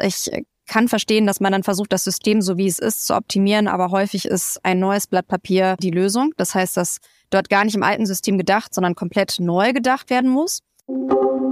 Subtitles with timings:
[0.00, 0.30] Ich
[0.66, 3.90] kann verstehen, dass man dann versucht, das System so wie es ist zu optimieren, aber
[3.90, 6.32] häufig ist ein neues Blatt Papier die Lösung.
[6.36, 6.98] Das heißt, dass
[7.30, 10.60] dort gar nicht im alten System gedacht, sondern komplett neu gedacht werden muss.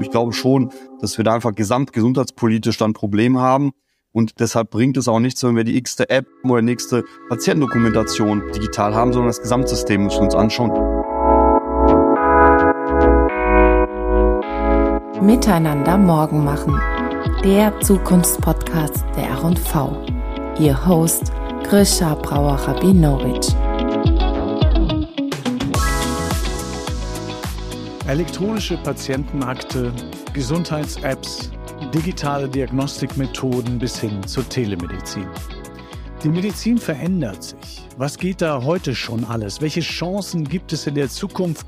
[0.01, 3.73] Ich glaube schon, dass wir da einfach gesamtgesundheitspolitisch dann Probleme haben.
[4.13, 8.95] Und deshalb bringt es auch nichts, wenn wir die x-te App oder nächste Patientendokumentation digital
[8.95, 10.71] haben, sondern das Gesamtsystem müssen wir uns anschauen.
[15.23, 16.81] Miteinander morgen machen.
[17.45, 20.05] Der Zukunftspodcast der R&V.
[20.59, 23.55] Ihr Host Grisha Brauer-Rabinowitsch.
[28.07, 29.91] Elektronische Patientenakte,
[30.35, 31.51] Gesundheits-Apps,
[31.95, 35.27] digitale Diagnostikmethoden bis hin zur Telemedizin.
[36.23, 37.89] Die Medizin verändert sich.
[37.97, 39.63] Was geht da heute schon alles?
[39.63, 41.67] Welche Chancen gibt es in der Zukunft?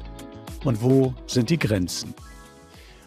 [0.64, 2.14] Und wo sind die Grenzen?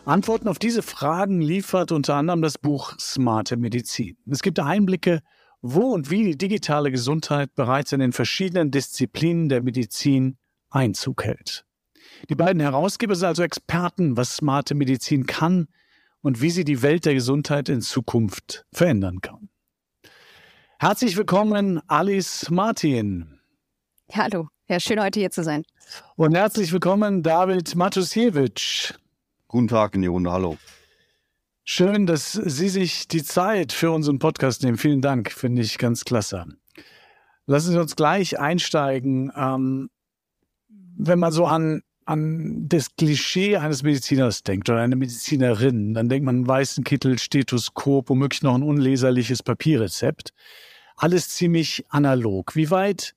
[0.06, 4.16] Antworten auf diese Fragen liefert unter anderem das Buch Smarte Medizin.
[4.30, 5.22] Es gibt Einblicke,
[5.62, 10.38] wo und wie die digitale Gesundheit bereits in den verschiedenen Disziplinen der Medizin
[10.70, 11.66] Einzug hält.
[12.30, 15.68] Die beiden Herausgeber sind also Experten, was smarte Medizin kann
[16.22, 19.50] und wie sie die Welt der Gesundheit in Zukunft verändern kann.
[20.78, 23.40] Herzlich willkommen, Alice Martin.
[24.14, 25.64] Hallo, ja, schön heute hier zu sein.
[26.16, 28.94] Und herzlich willkommen, David Matusiewicz.
[29.48, 30.58] Guten Tag in die Runde, hallo.
[31.64, 34.78] Schön, dass Sie sich die Zeit für unseren Podcast nehmen.
[34.78, 36.46] Vielen Dank, finde ich ganz klasse.
[37.46, 39.32] Lassen Sie uns gleich einsteigen.
[39.36, 39.90] Ähm,
[40.98, 46.26] wenn man so an an das Klischee eines Mediziners denkt oder einer Medizinerin, dann denkt
[46.26, 50.32] man einen weißen Kittel, Stethoskop, womöglich noch ein unleserliches Papierrezept.
[50.98, 52.56] Alles ziemlich analog.
[52.56, 53.16] Wie weit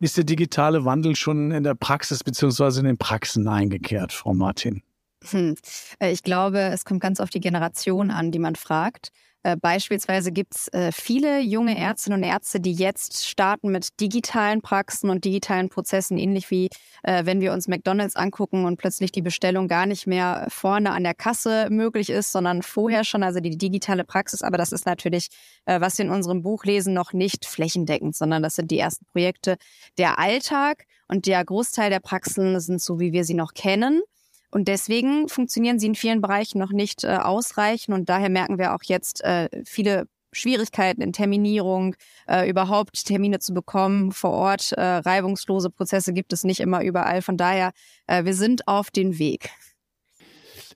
[0.00, 4.82] ist der digitale Wandel schon in der Praxis beziehungsweise in den Praxen eingekehrt, Frau Martin?
[5.30, 5.56] Hm.
[6.00, 9.10] Äh, ich glaube, es kommt ganz auf die Generation an, die man fragt.
[9.44, 14.62] Äh, beispielsweise gibt es äh, viele junge Ärztinnen und Ärzte, die jetzt starten mit digitalen
[14.62, 16.68] Praxen und digitalen Prozessen, ähnlich wie
[17.04, 21.14] wenn wir uns McDonald's angucken und plötzlich die Bestellung gar nicht mehr vorne an der
[21.14, 24.42] Kasse möglich ist, sondern vorher schon, also die digitale Praxis.
[24.42, 25.28] Aber das ist natürlich,
[25.64, 29.56] was wir in unserem Buch lesen, noch nicht flächendeckend, sondern das sind die ersten Projekte.
[29.96, 34.02] Der Alltag und der Großteil der Praxen sind so, wie wir sie noch kennen.
[34.50, 37.94] Und deswegen funktionieren sie in vielen Bereichen noch nicht äh, ausreichend.
[37.94, 43.54] Und daher merken wir auch jetzt äh, viele Schwierigkeiten in Terminierung, äh, überhaupt Termine zu
[43.54, 44.72] bekommen vor Ort.
[44.72, 47.22] Äh, reibungslose Prozesse gibt es nicht immer überall.
[47.22, 47.72] Von daher,
[48.06, 49.50] äh, wir sind auf dem Weg.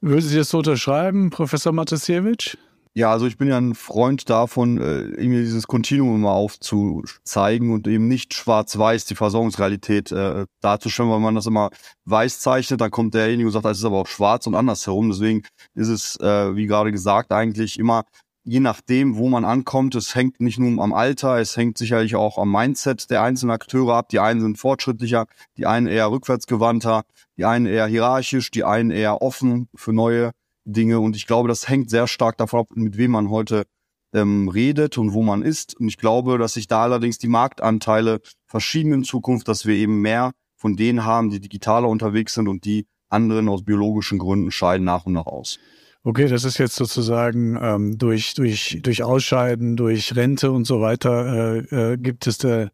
[0.01, 2.57] Würden Sie das so unterschreiben, Professor Matasiewicz?
[2.95, 7.89] Ja, also ich bin ja ein Freund davon, äh, irgendwie dieses Kontinuum mal aufzuzeigen und
[7.89, 11.71] eben nicht schwarz-weiß die Versorgungsrealität äh, darzustellen, weil man das immer
[12.05, 15.09] weiß zeichnet, dann kommt derjenige und sagt, das ist aber auch schwarz und andersherum.
[15.09, 15.43] Deswegen
[15.75, 18.05] ist es, äh, wie gerade gesagt, eigentlich immer
[18.45, 22.39] je nachdem, wo man ankommt, es hängt nicht nur am Alter, es hängt sicherlich auch
[22.39, 24.09] am Mindset der einzelnen Akteure ab.
[24.09, 25.27] Die einen sind fortschrittlicher,
[25.57, 27.03] die einen eher rückwärtsgewandter,
[27.37, 30.33] die einen eher hierarchisch, die einen eher offen für neue
[30.65, 31.01] Dinge.
[31.01, 33.65] Und ich glaube, das hängt sehr stark davon ab, mit wem man heute
[34.13, 35.79] ähm, redet und wo man ist.
[35.79, 40.01] Und ich glaube, dass sich da allerdings die Marktanteile verschieben in Zukunft, dass wir eben
[40.01, 44.85] mehr von denen haben, die digitaler unterwegs sind und die anderen aus biologischen Gründen scheiden
[44.85, 45.59] nach und nach aus.
[46.05, 51.61] Okay, das ist jetzt sozusagen ähm, durch, durch, durch Ausscheiden, durch Rente und so weiter
[51.71, 52.71] äh, äh, gibt es da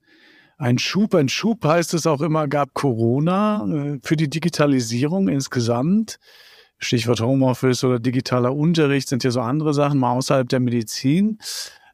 [0.57, 1.15] ein Schub.
[1.15, 6.19] Ein Schub heißt es auch immer, gab Corona äh, für die Digitalisierung insgesamt.
[6.79, 11.39] Stichwort Homeoffice oder digitaler Unterricht sind ja so andere Sachen, mal außerhalb der Medizin.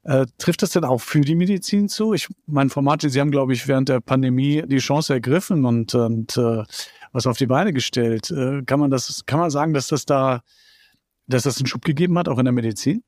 [0.05, 2.13] Äh, trifft das denn auch für die Medizin zu?
[2.13, 6.37] Ich mein Format, Sie haben, glaube ich, während der Pandemie die Chance ergriffen und, und
[6.37, 6.63] äh,
[7.13, 8.31] was auf die Beine gestellt.
[8.31, 10.43] Äh, kann man das, kann man sagen, dass das da,
[11.27, 13.03] dass das einen Schub gegeben hat, auch in der Medizin?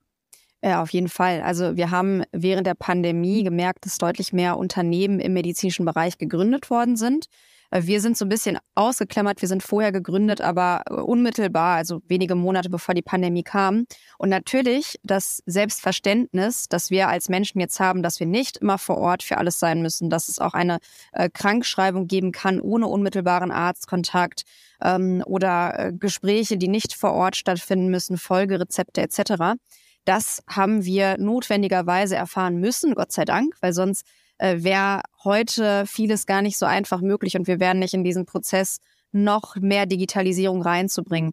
[0.62, 1.42] Ja, auf jeden Fall.
[1.42, 6.70] Also wir haben während der Pandemie gemerkt, dass deutlich mehr Unternehmen im medizinischen Bereich gegründet
[6.70, 7.26] worden sind.
[7.70, 9.40] Äh, wir sind so ein bisschen ausgeklammert.
[9.42, 13.86] Wir sind vorher gegründet, aber äh, unmittelbar, also wenige Monate bevor die Pandemie kam.
[14.18, 18.98] Und natürlich das Selbstverständnis, dass wir als Menschen jetzt haben, dass wir nicht immer vor
[18.98, 20.78] Ort für alles sein müssen, dass es auch eine
[21.12, 24.42] äh, Krankschreibung geben kann ohne unmittelbaren Arztkontakt
[24.82, 29.56] ähm, oder Gespräche, die nicht vor Ort stattfinden müssen, Folgerezepte etc.
[30.04, 34.06] Das haben wir notwendigerweise erfahren müssen, Gott sei Dank, weil sonst
[34.38, 38.26] äh, wäre heute vieles gar nicht so einfach möglich und wir wären nicht in diesen
[38.26, 38.78] Prozess
[39.12, 41.32] noch mehr Digitalisierung reinzubringen.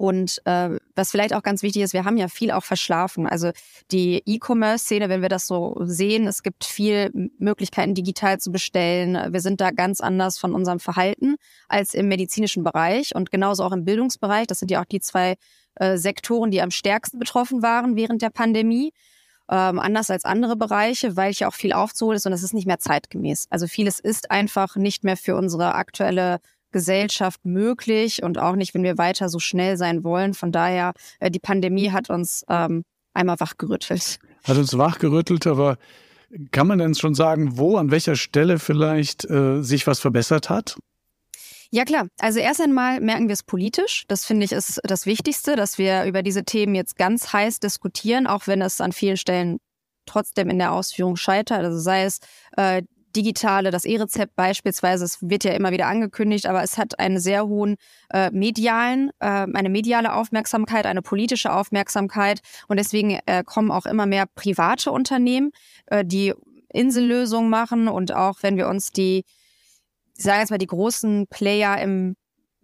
[0.00, 3.26] Und äh, was vielleicht auch ganz wichtig ist, wir haben ja viel auch verschlafen.
[3.26, 3.50] Also
[3.90, 9.30] die E-Commerce-Szene, wenn wir das so sehen, es gibt viel Möglichkeiten, digital zu bestellen.
[9.30, 11.36] Wir sind da ganz anders von unserem Verhalten
[11.68, 14.46] als im medizinischen Bereich und genauso auch im Bildungsbereich.
[14.46, 15.34] Das sind ja auch die zwei
[15.74, 18.94] äh, Sektoren, die am stärksten betroffen waren während der Pandemie.
[19.52, 22.66] Ähm, anders als andere Bereiche, weil ja auch viel aufzuholen ist und es ist nicht
[22.66, 23.46] mehr zeitgemäß.
[23.50, 26.38] Also vieles ist einfach nicht mehr für unsere aktuelle
[26.70, 30.34] Gesellschaft möglich und auch nicht, wenn wir weiter so schnell sein wollen.
[30.34, 34.18] Von daher, äh, die Pandemie hat uns ähm, einmal wachgerüttelt.
[34.44, 35.78] Hat uns wachgerüttelt, aber
[36.52, 40.76] kann man denn schon sagen, wo, an welcher Stelle vielleicht äh, sich was verbessert hat?
[41.72, 44.04] Ja klar, also erst einmal merken wir es politisch.
[44.08, 48.26] Das finde ich ist das Wichtigste, dass wir über diese Themen jetzt ganz heiß diskutieren,
[48.26, 49.58] auch wenn es an vielen Stellen
[50.04, 51.64] trotzdem in der Ausführung scheitert.
[51.64, 52.18] Also sei es
[52.56, 52.82] äh,
[53.14, 57.46] digitale, das E-Rezept beispielsweise, es wird ja immer wieder angekündigt, aber es hat einen sehr
[57.46, 57.76] hohen
[58.12, 64.06] äh, medialen, äh, eine mediale Aufmerksamkeit, eine politische Aufmerksamkeit und deswegen äh, kommen auch immer
[64.06, 65.52] mehr private Unternehmen,
[65.86, 66.34] äh, die
[66.72, 69.24] Insellösungen machen und auch wenn wir uns die,
[70.20, 72.14] ich sage jetzt mal die großen Player im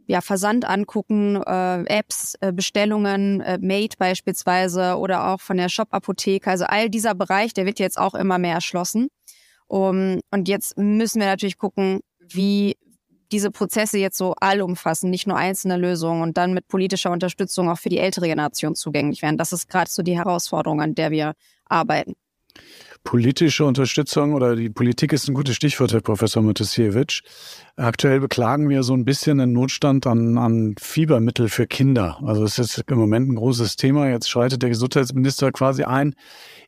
[0.06, 6.50] ja, Versand angucken, äh, Apps, äh, Bestellungen, äh, Made beispielsweise oder auch von der Shop-Apotheke.
[6.50, 9.08] Also all dieser Bereich, der wird jetzt auch immer mehr erschlossen.
[9.68, 12.76] Um, und jetzt müssen wir natürlich gucken, wie
[13.32, 17.78] diese Prozesse jetzt so allumfassen, nicht nur einzelne Lösungen und dann mit politischer Unterstützung auch
[17.78, 19.38] für die ältere Generation zugänglich werden.
[19.38, 21.32] Das ist gerade so die Herausforderung, an der wir
[21.64, 22.16] arbeiten
[23.06, 27.20] politische Unterstützung oder die Politik ist ein gutes Stichwort, Herr Professor Motosiewicz.
[27.76, 32.18] Aktuell beklagen wir so ein bisschen einen Notstand an, an Fiebermittel für Kinder.
[32.24, 34.10] Also es ist im Moment ein großes Thema.
[34.10, 36.16] Jetzt schreitet der Gesundheitsminister quasi ein.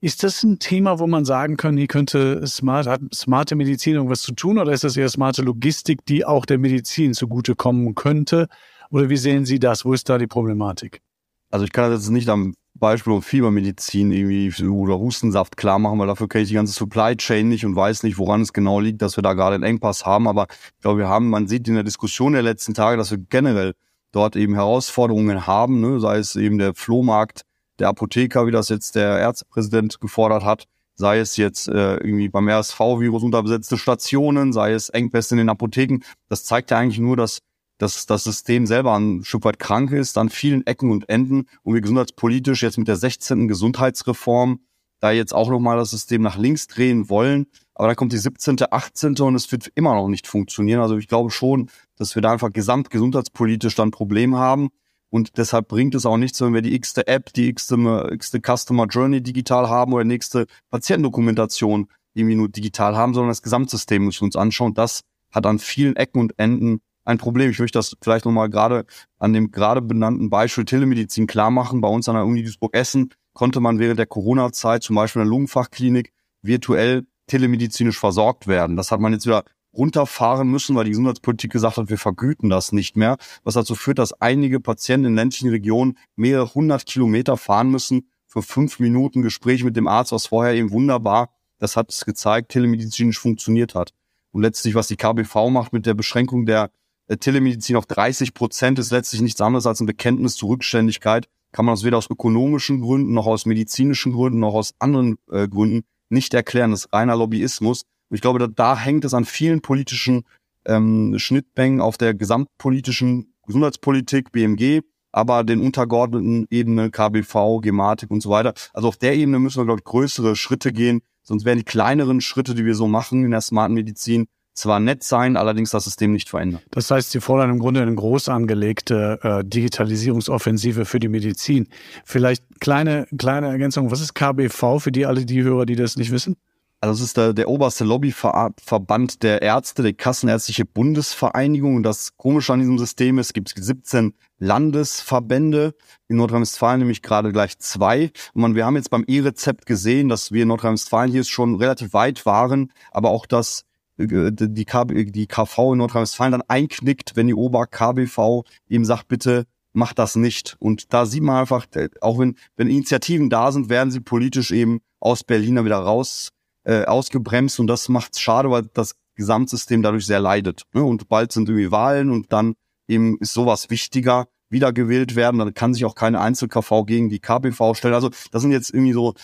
[0.01, 4.23] Ist das ein Thema, wo man sagen kann, hier könnte smart, hat smarte Medizin irgendwas
[4.23, 8.47] zu tun oder ist das eher smarte Logistik, die auch der Medizin zugutekommen könnte?
[8.91, 9.85] Oder wie sehen Sie das?
[9.85, 11.03] Wo ist da die Problematik?
[11.51, 15.99] Also ich kann das jetzt nicht am Beispiel um Fiebermedizin irgendwie oder Hustensaft klar machen,
[15.99, 18.81] weil dafür kenne ich die ganze Supply Chain nicht und weiß nicht, woran es genau
[18.81, 20.29] liegt, dass wir da gerade einen Engpass haben.
[20.29, 23.19] Aber ich glaube, wir haben, man sieht in der Diskussion der letzten Tage, dass wir
[23.19, 23.75] generell
[24.13, 26.01] dort eben Herausforderungen haben, ne?
[26.01, 27.43] sei es eben der Flohmarkt
[27.79, 30.65] der Apotheker, wie das jetzt der Ärztepräsident gefordert hat,
[30.95, 36.01] sei es jetzt äh, irgendwie beim RSV-Virus unterbesetzte Stationen, sei es Engpässe in den Apotheken.
[36.29, 37.39] Das zeigt ja eigentlich nur, dass
[37.79, 41.75] dass das System selber ein Stück weit krank ist, an vielen Ecken und Enden und
[41.75, 43.49] wir gesundheitspolitisch jetzt mit der 16.
[43.49, 44.61] Gesundheitsreform
[45.01, 47.47] da jetzt auch nochmal das System nach links drehen wollen.
[47.75, 49.17] Aber dann kommt die 17., 18.
[49.21, 50.81] und es wird immer noch nicht funktionieren.
[50.81, 54.71] Also ich glaube schon, dass wir da einfach gesamtgesundheitspolitisch dann Probleme haben.
[55.11, 58.87] Und deshalb bringt es auch nichts, wenn wir die x-te App, die x-te, x-te Customer
[58.87, 64.27] Journey digital haben oder nächste Patientendokumentation irgendwie nur digital haben, sondern das Gesamtsystem müssen wir
[64.27, 64.75] uns anschauen.
[64.75, 67.51] Das hat an vielen Ecken und Enden ein Problem.
[67.51, 68.85] Ich möchte das vielleicht nochmal gerade
[69.19, 71.81] an dem gerade benannten Beispiel Telemedizin klar machen.
[71.81, 75.31] Bei uns an der Uni Duisburg-Essen konnte man während der Corona-Zeit zum Beispiel in der
[75.31, 76.13] Lungenfachklinik
[76.43, 78.77] virtuell telemedizinisch versorgt werden.
[78.77, 82.73] Das hat man jetzt wieder runterfahren müssen, weil die Gesundheitspolitik gesagt hat, wir vergüten das
[82.73, 87.71] nicht mehr, was dazu führt, dass einige Patienten in ländlichen Regionen mehrere hundert Kilometer fahren
[87.71, 92.05] müssen für fünf Minuten Gespräch mit dem Arzt, was vorher eben wunderbar, das hat es
[92.05, 93.93] gezeigt, telemedizinisch funktioniert hat.
[94.31, 96.71] Und letztlich, was die KBV macht mit der Beschränkung der
[97.17, 101.27] Telemedizin auf 30 Prozent ist letztlich nichts anderes als ein Bekenntnis zur Rückständigkeit.
[101.53, 105.49] Kann man das weder aus ökonomischen Gründen noch aus medizinischen Gründen noch aus anderen äh,
[105.49, 106.71] Gründen nicht erklären.
[106.71, 107.85] Das ist reiner Lobbyismus.
[108.11, 110.25] Und ich glaube, da, da hängt es an vielen politischen
[110.67, 118.31] ähm, Schnittmengen auf der gesamtpolitischen Gesundheitspolitik, BMG, aber den untergeordneten Ebene, KBV, Gematik und so
[118.31, 118.53] weiter.
[118.75, 121.01] Also auf der Ebene müssen wir, glaube ich, größere Schritte gehen.
[121.23, 124.27] Sonst wären die kleineren Schritte, die wir so machen in der smarten Medizin,
[124.59, 126.61] zwar nett sein, allerdings das System nicht verändern.
[126.71, 131.69] Das heißt, Sie fordern im Grunde eine groß angelegte äh, Digitalisierungsoffensive für die Medizin.
[132.05, 133.91] Vielleicht kleine, kleine Ergänzung.
[133.91, 136.37] Was ist KBV für die alle die Hörer, die das nicht wissen?
[136.81, 141.75] Also es ist der, der oberste Lobbyverband der Ärzte, der Kassenärztliche Bundesvereinigung.
[141.75, 145.75] Und das Komische an diesem System ist, es gibt 17 Landesverbände,
[146.07, 148.13] in Nordrhein-Westfalen nämlich gerade gleich zwei.
[148.33, 151.95] Und man, wir haben jetzt beim E-Rezept gesehen, dass wir in Nordrhein-Westfalen hier schon relativ
[151.95, 153.65] weit waren, aber auch das
[153.99, 159.93] die, KB, die KV in Nordrhein-Westfalen dann einknickt, wenn die Ober-KBV eben sagt, bitte mach
[159.93, 160.57] das nicht.
[160.61, 161.67] Und da sieht man einfach,
[162.01, 166.31] auch wenn, wenn Initiativen da sind, werden sie politisch eben aus Berlin wieder raus
[166.65, 170.63] äh, ausgebremst und das macht schade, weil das Gesamtsystem dadurch sehr leidet.
[170.73, 170.83] Ne?
[170.83, 172.55] Und bald sind irgendwie Wahlen und dann
[172.87, 175.39] eben ist sowas wichtiger, wiedergewählt werden.
[175.39, 177.95] Dann kann sich auch keine Einzel-KV gegen die KBV stellen.
[177.95, 179.15] Also das sind jetzt irgendwie so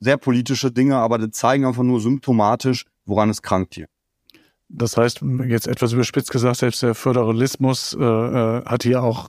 [0.00, 3.86] sehr politische Dinge, aber die zeigen einfach nur symptomatisch, woran es krankt hier.
[4.68, 9.28] Das heißt, jetzt etwas überspitzt gesagt, selbst der Föderalismus äh, äh, hat hier auch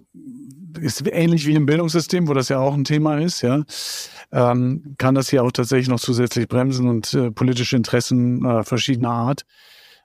[0.80, 3.64] ist ähnlich wie im Bildungssystem, wo das ja auch ein Thema ist, ja,
[4.32, 9.10] ähm, kann das hier auch tatsächlich noch zusätzlich bremsen und äh, politische Interessen äh, verschiedener
[9.10, 9.46] Art.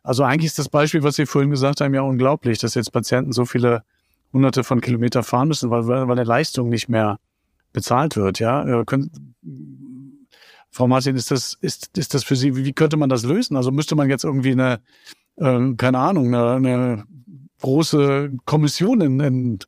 [0.02, 3.33] Also eigentlich ist das Beispiel, was Sie vorhin gesagt haben, ja unglaublich, dass jetzt Patienten
[3.33, 3.83] so viele
[4.33, 7.19] hunderte von Kilometer fahren müssen, weil, weil der Leistung nicht mehr
[7.73, 8.81] bezahlt wird, ja.
[8.81, 9.35] Äh, können,
[10.75, 13.57] Frau Martin, ist das, ist, ist das für Sie, wie könnte man das lösen?
[13.57, 14.81] Also müsste man jetzt irgendwie eine,
[15.37, 17.04] äh, keine Ahnung, eine, eine
[17.61, 19.59] große Kommission in, in,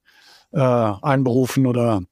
[0.52, 2.02] äh, einberufen oder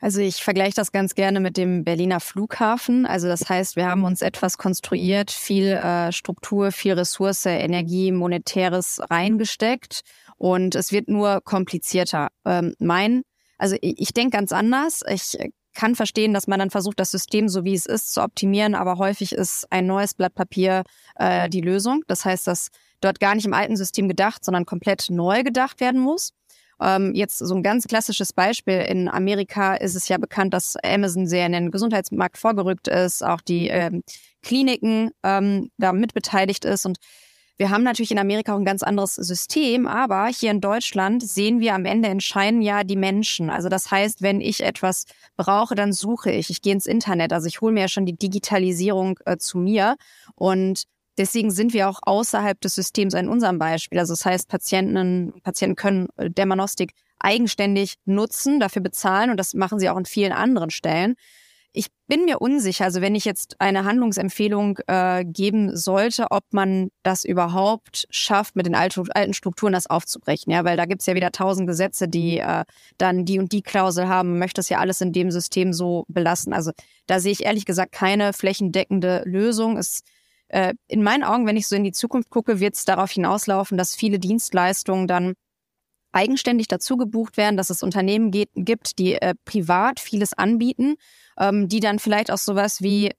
[0.00, 3.06] also ich vergleiche das ganz gerne mit dem Berliner Flughafen.
[3.06, 9.00] Also das heißt, wir haben uns etwas konstruiert, viel äh, Struktur, viel Ressource, Energie, Monetäres
[9.10, 10.02] reingesteckt
[10.38, 12.28] und es wird nur komplizierter.
[12.46, 13.22] Ähm, mein,
[13.58, 15.02] also ich, ich denke ganz anders.
[15.08, 15.36] Ich
[15.76, 18.98] kann verstehen, dass man dann versucht, das System so wie es ist zu optimieren, aber
[18.98, 20.82] häufig ist ein neues Blatt Papier
[21.16, 22.02] äh, die Lösung.
[22.08, 26.00] Das heißt, dass dort gar nicht im alten System gedacht, sondern komplett neu gedacht werden
[26.00, 26.32] muss.
[26.80, 28.80] Ähm, jetzt so ein ganz klassisches Beispiel.
[28.80, 33.40] In Amerika ist es ja bekannt, dass Amazon sehr in den Gesundheitsmarkt vorgerückt ist, auch
[33.40, 34.02] die ähm,
[34.42, 36.98] Kliniken ähm, da mitbeteiligt ist und
[37.58, 41.58] wir haben natürlich in Amerika auch ein ganz anderes System, aber hier in Deutschland sehen
[41.60, 43.48] wir am Ende entscheiden ja die Menschen.
[43.48, 46.50] Also das heißt, wenn ich etwas brauche, dann suche ich.
[46.50, 47.32] Ich gehe ins Internet.
[47.32, 49.96] Also ich hole mir ja schon die Digitalisierung äh, zu mir.
[50.34, 50.84] Und
[51.16, 53.98] deswegen sind wir auch außerhalb des Systems in unserem Beispiel.
[53.98, 59.78] Also das heißt, Patienten, Patienten können äh, Dermanostik eigenständig nutzen, dafür bezahlen und das machen
[59.78, 61.14] sie auch an vielen anderen Stellen.
[61.78, 66.88] Ich bin mir unsicher, also wenn ich jetzt eine Handlungsempfehlung äh, geben sollte, ob man
[67.02, 70.50] das überhaupt schafft, mit den alten Strukturen das aufzubrechen.
[70.50, 72.64] Ja, weil da gibt's ja wieder tausend Gesetze, die äh,
[72.96, 76.54] dann die und die Klausel haben, möchte es ja alles in dem System so belassen.
[76.54, 76.72] Also
[77.06, 79.76] da sehe ich ehrlich gesagt keine flächendeckende Lösung.
[79.76, 80.00] Es
[80.48, 83.76] äh, in meinen Augen, wenn ich so in die Zukunft gucke, wird es darauf hinauslaufen,
[83.76, 85.34] dass viele Dienstleistungen dann
[86.16, 90.96] eigenständig dazu gebucht werden, dass es Unternehmen geht, gibt, die äh, privat vieles anbieten
[91.38, 93.12] ähm, die dann vielleicht auch sowas wie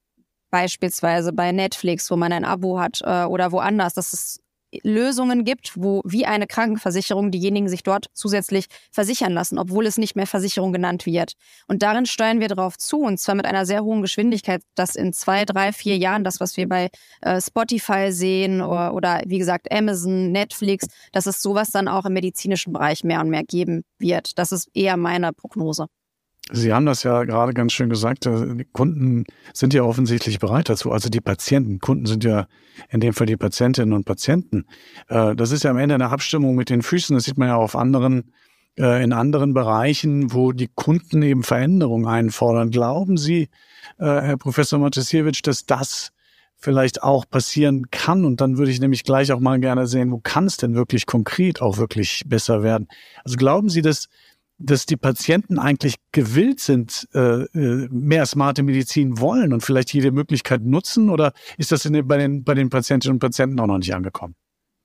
[0.49, 4.39] beispielsweise bei Netflix, wo man ein Abo hat äh, oder woanders, dass es
[4.83, 10.15] Lösungen gibt, wo wie eine Krankenversicherung diejenigen sich dort zusätzlich versichern lassen, obwohl es nicht
[10.15, 11.33] mehr Versicherung genannt wird.
[11.67, 15.13] Und darin steuern wir darauf zu, und zwar mit einer sehr hohen Geschwindigkeit, dass in
[15.13, 16.89] zwei, drei, vier Jahren das, was wir bei
[17.21, 22.13] äh, Spotify sehen oder, oder wie gesagt Amazon, Netflix, dass es sowas dann auch im
[22.13, 24.38] medizinischen Bereich mehr und mehr geben wird.
[24.38, 25.88] Das ist eher meine Prognose.
[26.51, 28.25] Sie haben das ja gerade ganz schön gesagt.
[28.25, 30.91] Äh, die Kunden sind ja offensichtlich bereit dazu.
[30.91, 31.79] Also die Patienten.
[31.79, 32.47] Kunden sind ja
[32.89, 34.65] in dem Fall die Patientinnen und Patienten.
[35.09, 37.15] Äh, das ist ja am Ende eine Abstimmung mit den Füßen.
[37.15, 38.33] Das sieht man ja auf anderen,
[38.77, 42.71] äh, in anderen Bereichen, wo die Kunden eben Veränderungen einfordern.
[42.71, 43.49] Glauben Sie,
[43.99, 46.11] Herr Professor Matisiewicz, dass das
[46.57, 48.25] vielleicht auch passieren kann?
[48.25, 51.05] Und dann würde ich nämlich gleich auch mal gerne sehen, wo kann es denn wirklich
[51.05, 52.87] konkret auch wirklich besser werden?
[53.23, 54.09] Also glauben Sie, dass
[54.59, 60.11] dass die Patienten eigentlich gewillt sind, äh, äh, mehr smarte Medizin wollen und vielleicht jede
[60.11, 61.09] Möglichkeit nutzen?
[61.09, 64.35] Oder ist das in, bei, den, bei den Patientinnen und Patienten auch noch nicht angekommen?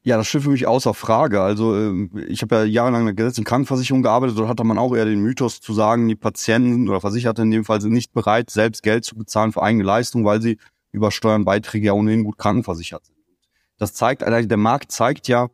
[0.05, 1.41] Ja, das steht für mich außer Frage.
[1.41, 4.37] Also ähm, ich habe ja jahrelang in der gesetzlichen Krankenversicherung gearbeitet.
[4.37, 7.65] Dort hatte man auch eher den Mythos zu sagen, die Patienten oder Versicherte in dem
[7.65, 10.59] Fall sind nicht bereit, selbst Geld zu bezahlen für eigene Leistung, weil sie
[10.91, 13.17] über Steuern, Beiträge ja ohnehin gut krankenversichert sind.
[13.79, 15.49] Das zeigt, der Markt zeigt ja,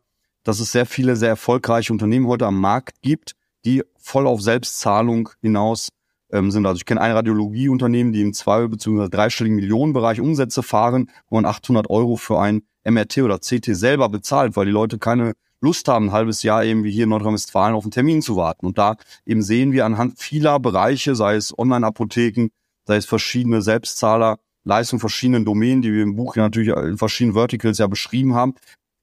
[0.45, 3.35] dass es sehr viele sehr erfolgreiche Unternehmen heute am Markt gibt,
[3.69, 5.89] die voll auf Selbstzahlung hinaus
[6.33, 6.67] ähm, sind.
[6.67, 9.09] Also ich kenne ein Radiologieunternehmen, die im zwei- bzw.
[9.09, 14.57] dreistelligen Millionenbereich Umsätze fahren, wo man 800 Euro für ein MRT oder CT selber bezahlt,
[14.57, 17.85] weil die Leute keine Lust haben, ein halbes Jahr eben wie hier in Nordrhein-Westfalen auf
[17.85, 18.65] einen Termin zu warten.
[18.65, 18.97] Und da
[19.27, 22.49] eben sehen wir anhand vieler Bereiche, sei es Online-Apotheken,
[22.87, 27.35] sei es verschiedene Selbstzahler, Leistungen verschiedenen Domänen, die wir im Buch ja natürlich in verschiedenen
[27.35, 28.55] Verticals ja beschrieben haben.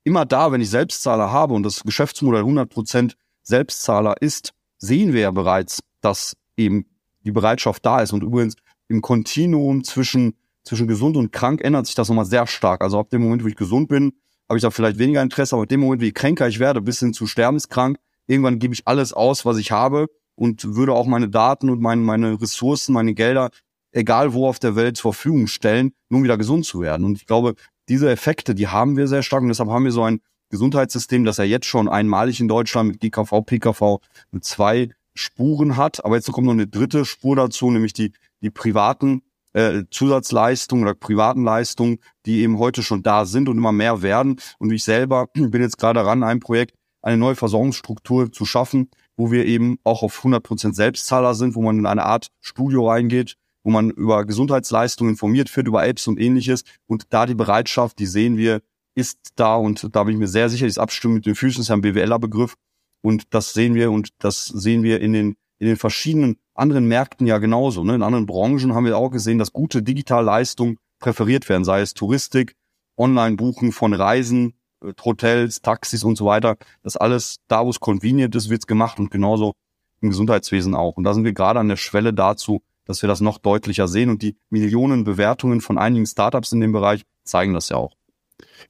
[0.05, 5.21] Immer da, wenn ich Selbstzahler habe und das Geschäftsmodell 100 Prozent Selbstzahler ist, sehen wir
[5.21, 6.85] ja bereits, dass eben
[7.23, 8.13] die Bereitschaft da ist.
[8.13, 8.55] Und übrigens
[8.87, 12.81] im Kontinuum zwischen, zwischen gesund und krank ändert sich das nochmal sehr stark.
[12.81, 14.13] Also ab dem Moment, wo ich gesund bin,
[14.47, 16.99] habe ich da vielleicht weniger Interesse, aber ab dem Moment, wie kränker ich werde, bis
[16.99, 21.29] hin zu sterbenskrank, irgendwann gebe ich alles aus, was ich habe und würde auch meine
[21.29, 23.49] Daten und meine, meine Ressourcen, meine Gelder,
[23.91, 27.05] egal wo auf der Welt zur Verfügung stellen, nur um wieder gesund zu werden.
[27.05, 27.55] Und ich glaube,
[27.89, 30.21] diese Effekte, die haben wir sehr stark und deshalb haben wir so ein
[30.55, 33.99] Gesundheitssystem, das ja jetzt schon einmalig in Deutschland mit GKV, PKV
[34.31, 36.03] mit zwei Spuren hat.
[36.05, 39.21] Aber jetzt kommt noch eine dritte Spur dazu, nämlich die, die privaten
[39.51, 44.37] äh, Zusatzleistungen oder privaten Leistungen, die eben heute schon da sind und immer mehr werden.
[44.57, 49.31] Und ich selber bin jetzt gerade daran, ein Projekt, eine neue Versorgungsstruktur zu schaffen, wo
[49.31, 53.35] wir eben auch auf 100 Prozent Selbstzahler sind, wo man in eine Art Studio reingeht,
[53.63, 56.63] wo man über Gesundheitsleistungen informiert wird, über Apps und ähnliches.
[56.87, 58.61] Und da die Bereitschaft, die sehen wir,
[58.95, 61.67] ist da und da bin ich mir sehr sicher, dieses Abstimmen mit den Füßen ist
[61.67, 62.55] ja ein BWLer Begriff,
[63.01, 67.27] Und das sehen wir und das sehen wir in den, in den verschiedenen anderen Märkten
[67.27, 67.83] ja genauso.
[67.83, 67.95] Ne?
[67.95, 72.55] In anderen Branchen haben wir auch gesehen, dass gute Digitalleistungen präferiert werden, sei es Touristik,
[72.97, 76.55] Online-Buchen von Reisen, äh, Hotels, Taxis und so weiter.
[76.81, 79.53] Das alles, da wo es convenient ist, wird's gemacht und genauso
[80.01, 80.95] im Gesundheitswesen auch.
[80.95, 84.09] Und da sind wir gerade an der Schwelle dazu, dass wir das noch deutlicher sehen.
[84.09, 87.95] Und die Millionen Bewertungen von einigen Startups in dem Bereich zeigen das ja auch.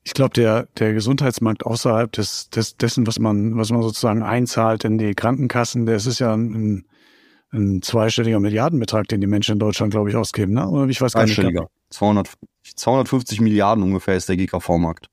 [0.04, 4.84] Ich glaube, der, der Gesundheitsmarkt außerhalb des, des, dessen, was man, was man sozusagen einzahlt
[4.84, 6.86] in die Krankenkassen, das ist ja ein,
[7.52, 10.68] ein zweistelliger Milliardenbetrag, den die Menschen in Deutschland, glaube ich, ausgeben, ne?
[10.68, 11.36] Oder ich weiß gar nicht.
[11.90, 15.10] 250, 250 Milliarden ungefähr ist der GKV-Markt.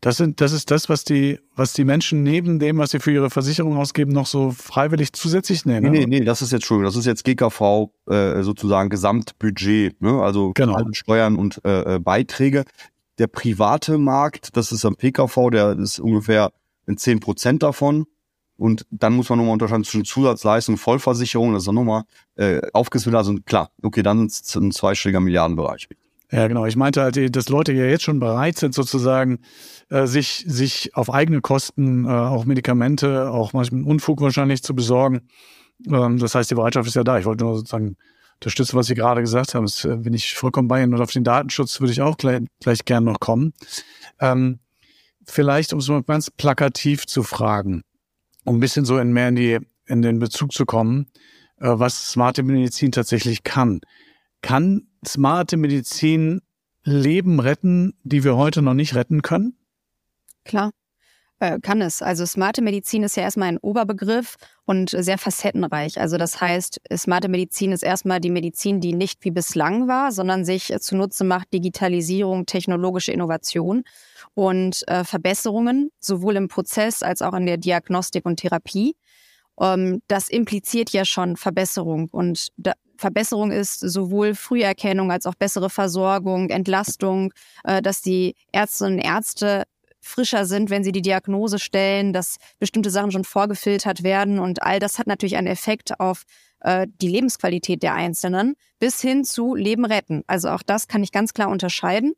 [0.00, 3.10] Das sind, das ist das, was die, was die Menschen neben dem, was sie für
[3.10, 5.90] ihre Versicherung ausgeben, noch so freiwillig zusätzlich nehmen.
[5.90, 10.22] Nee, nee, nee, das ist jetzt schon, das ist jetzt GKV äh, sozusagen Gesamtbudget, ne?
[10.22, 10.78] Also genau.
[10.92, 12.64] Steuern und äh, äh, Beiträge.
[13.18, 16.52] Der private Markt, das ist am PKV, der ist ungefähr
[16.86, 18.06] in zehn Prozent davon.
[18.56, 22.02] Und dann muss man nochmal unterscheiden zwischen Zusatzleistung Vollversicherung, das ist nochmal
[22.34, 23.18] äh, aufgesplittet.
[23.18, 25.88] Also klar, okay, dann ist es ein zweistelliger Milliardenbereich.
[26.30, 26.66] Ja, genau.
[26.66, 29.38] Ich meinte halt, dass Leute ja jetzt schon bereit sind, sozusagen
[29.88, 35.28] äh, sich, sich auf eigene Kosten äh, auch Medikamente, auch manchmal Unfug wahrscheinlich zu besorgen.
[35.90, 37.18] Ähm, das heißt, die Bereitschaft ist ja da.
[37.18, 37.96] Ich wollte nur sozusagen
[38.40, 39.64] unterstützen, was Sie gerade gesagt haben.
[39.64, 40.94] Das äh, bin ich vollkommen bei Ihnen.
[40.94, 43.52] Und auf den Datenschutz würde ich auch gleich, gleich gern noch kommen.
[44.20, 44.60] Ähm,
[45.26, 47.82] vielleicht, um es mal ganz plakativ zu fragen,
[48.44, 51.06] um ein bisschen so in mehr in, die, in den Bezug zu kommen,
[51.58, 53.80] äh, was smarte Medizin tatsächlich kann.
[54.40, 56.40] Kann smarte Medizin
[56.84, 59.56] Leben retten, die wir heute noch nicht retten können?
[60.44, 60.70] Klar,
[61.40, 62.02] äh, kann es.
[62.02, 66.00] Also smarte Medizin ist ja erstmal ein Oberbegriff und sehr facettenreich.
[66.00, 70.44] Also das heißt, smarte Medizin ist erstmal die Medizin, die nicht wie bislang war, sondern
[70.44, 73.84] sich zunutze macht Digitalisierung, technologische Innovation
[74.34, 78.96] und äh, Verbesserungen, sowohl im Prozess als auch in der Diagnostik und Therapie.
[79.60, 85.70] Ähm, das impliziert ja schon Verbesserung und da, Verbesserung ist sowohl Früherkennung als auch bessere
[85.70, 89.64] Versorgung, Entlastung, äh, dass die Ärztinnen und Ärzte
[90.08, 94.80] frischer sind, wenn sie die Diagnose stellen, dass bestimmte Sachen schon vorgefiltert werden und all
[94.80, 96.24] das hat natürlich einen Effekt auf
[96.60, 100.24] äh, die Lebensqualität der Einzelnen bis hin zu Leben retten.
[100.26, 102.14] Also auch das kann ich ganz klar unterscheiden.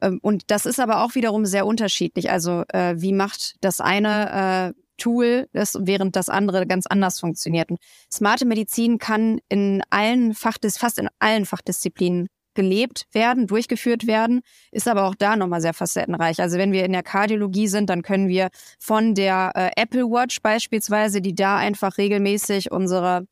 [0.00, 2.30] Ähm, und das ist aber auch wiederum sehr unterschiedlich.
[2.30, 7.70] Also äh, wie macht das eine äh, Tool, das, während das andere ganz anders funktioniert.
[7.70, 7.80] Und
[8.12, 14.88] smarte Medizin kann in allen Fachdis fast in allen Fachdisziplinen gelebt werden, durchgeführt werden, ist
[14.88, 16.40] aber auch da nochmal sehr facettenreich.
[16.40, 20.40] Also wenn wir in der Kardiologie sind, dann können wir von der äh, Apple Watch
[20.42, 23.26] beispielsweise, die da einfach regelmäßig unsere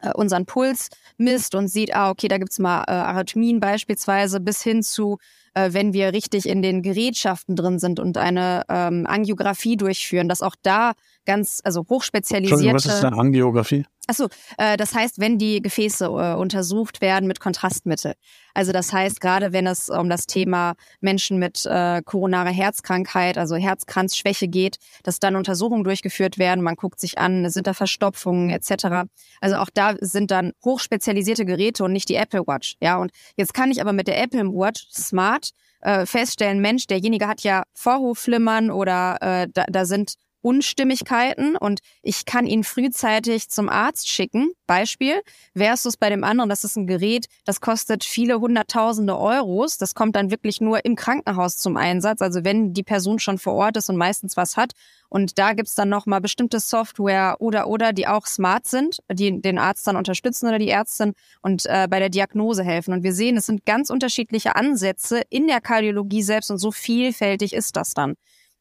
[0.00, 4.62] äh, unseren Puls misst und sieht, ah, okay, da gibt's mal äh, Arrhythmien beispielsweise, bis
[4.62, 5.18] hin zu
[5.58, 10.42] äh, wenn wir richtig in den Gerätschaften drin sind und eine ähm, Angiografie durchführen, dass
[10.42, 10.92] auch da
[11.24, 12.74] ganz, also hochspezialisierte.
[12.74, 13.84] Was ist eine Angiografie?
[14.10, 18.14] Achso, äh, das heißt, wenn die Gefäße äh, untersucht werden mit Kontrastmittel.
[18.54, 23.56] Also das heißt, gerade wenn es um das Thema Menschen mit äh, koronarer Herzkrankheit, also
[23.56, 29.10] Herzkranzschwäche geht, dass dann Untersuchungen durchgeführt werden, man guckt sich an, sind da Verstopfungen etc.
[29.42, 32.76] Also auch da sind dann hochspezialisierte Geräte und nicht die Apple Watch.
[32.80, 35.50] Ja, und jetzt kann ich aber mit der Apple Watch Smart
[35.82, 40.14] äh, feststellen, Mensch, derjenige hat ja Vorhofflimmern oder äh, da, da sind
[40.48, 44.52] Unstimmigkeiten und ich kann ihn frühzeitig zum Arzt schicken.
[44.66, 45.20] Beispiel
[45.54, 49.76] versus bei dem anderen, das ist ein Gerät, das kostet viele hunderttausende Euros.
[49.76, 52.22] Das kommt dann wirklich nur im Krankenhaus zum Einsatz.
[52.22, 54.72] Also wenn die Person schon vor Ort ist und meistens was hat.
[55.10, 59.58] Und da gibt's dann nochmal bestimmte Software oder oder, die auch smart sind, die den
[59.58, 62.94] Arzt dann unterstützen oder die Ärztin und äh, bei der Diagnose helfen.
[62.94, 67.52] Und wir sehen, es sind ganz unterschiedliche Ansätze in der Kardiologie selbst und so vielfältig
[67.52, 68.14] ist das dann.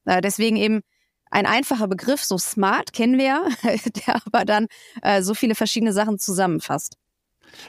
[0.04, 0.82] Äh, deswegen eben
[1.32, 3.44] ein einfacher Begriff, so smart kennen wir,
[4.08, 4.68] der aber dann
[5.02, 6.98] äh, so viele verschiedene Sachen zusammenfasst.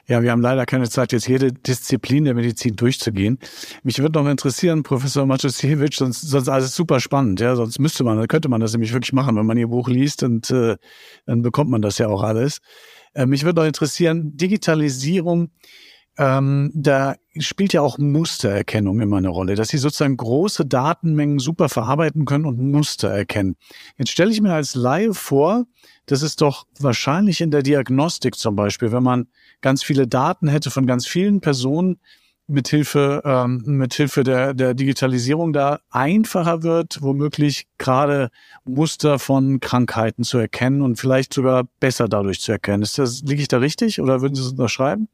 [0.07, 3.39] Ja, wir haben leider keine Zeit, jetzt jede Disziplin der Medizin durchzugehen.
[3.83, 8.27] Mich würde noch interessieren, Professor Matusiewicz, sonst, sonst alles super spannend, ja, sonst müsste man,
[8.27, 10.77] könnte man das nämlich wirklich machen, wenn man Ihr Buch liest und äh,
[11.27, 12.59] dann bekommt man das ja auch alles.
[13.15, 15.51] Äh, mich würde noch interessieren, Digitalisierung,
[16.19, 21.69] ähm, da spielt ja auch Mustererkennung immer eine Rolle, dass sie sozusagen große Datenmengen super
[21.69, 23.57] verarbeiten können und Muster erkennen.
[23.97, 25.67] Jetzt stelle ich mir als Laie vor,
[26.07, 29.29] das ist doch wahrscheinlich in der Diagnostik zum Beispiel, wenn man
[29.61, 32.01] ganz viele Daten hätte von ganz vielen Personen,
[32.49, 38.31] mithilfe ähm, mithilfe der der Digitalisierung da einfacher wird, womöglich gerade
[38.65, 42.83] Muster von Krankheiten zu erkennen und vielleicht sogar besser dadurch zu erkennen.
[42.83, 45.09] Ist das liege ich da richtig oder würden Sie es unterschreiben?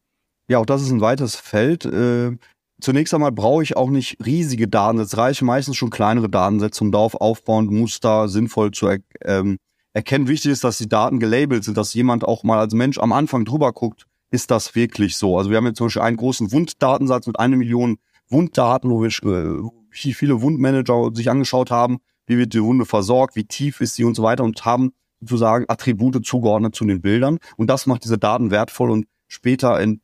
[0.48, 1.84] Ja, auch das ist ein weites Feld.
[1.86, 2.36] Äh,
[2.80, 5.16] zunächst einmal brauche ich auch nicht riesige Datensätze.
[5.16, 9.58] Reichen meistens schon kleinere Datensätze, um darauf aufbauend Muster sinnvoll zu er ähm,
[9.94, 10.28] erkennen.
[10.28, 13.44] Wichtig ist, dass die Daten gelabelt sind, dass jemand auch mal als Mensch am Anfang
[13.44, 15.38] drüber guckt, ist das wirklich so?
[15.38, 19.08] Also wir haben jetzt zum Beispiel einen großen Wunddatensatz mit einer Million Wunddaten, wo wir
[19.08, 24.04] äh, viele Wundmanager sich angeschaut haben, wie wird die Wunde versorgt, wie tief ist sie
[24.04, 27.38] und so weiter und haben sozusagen Attribute zugeordnet zu den Bildern.
[27.56, 30.00] Und das macht diese Daten wertvoll und später in,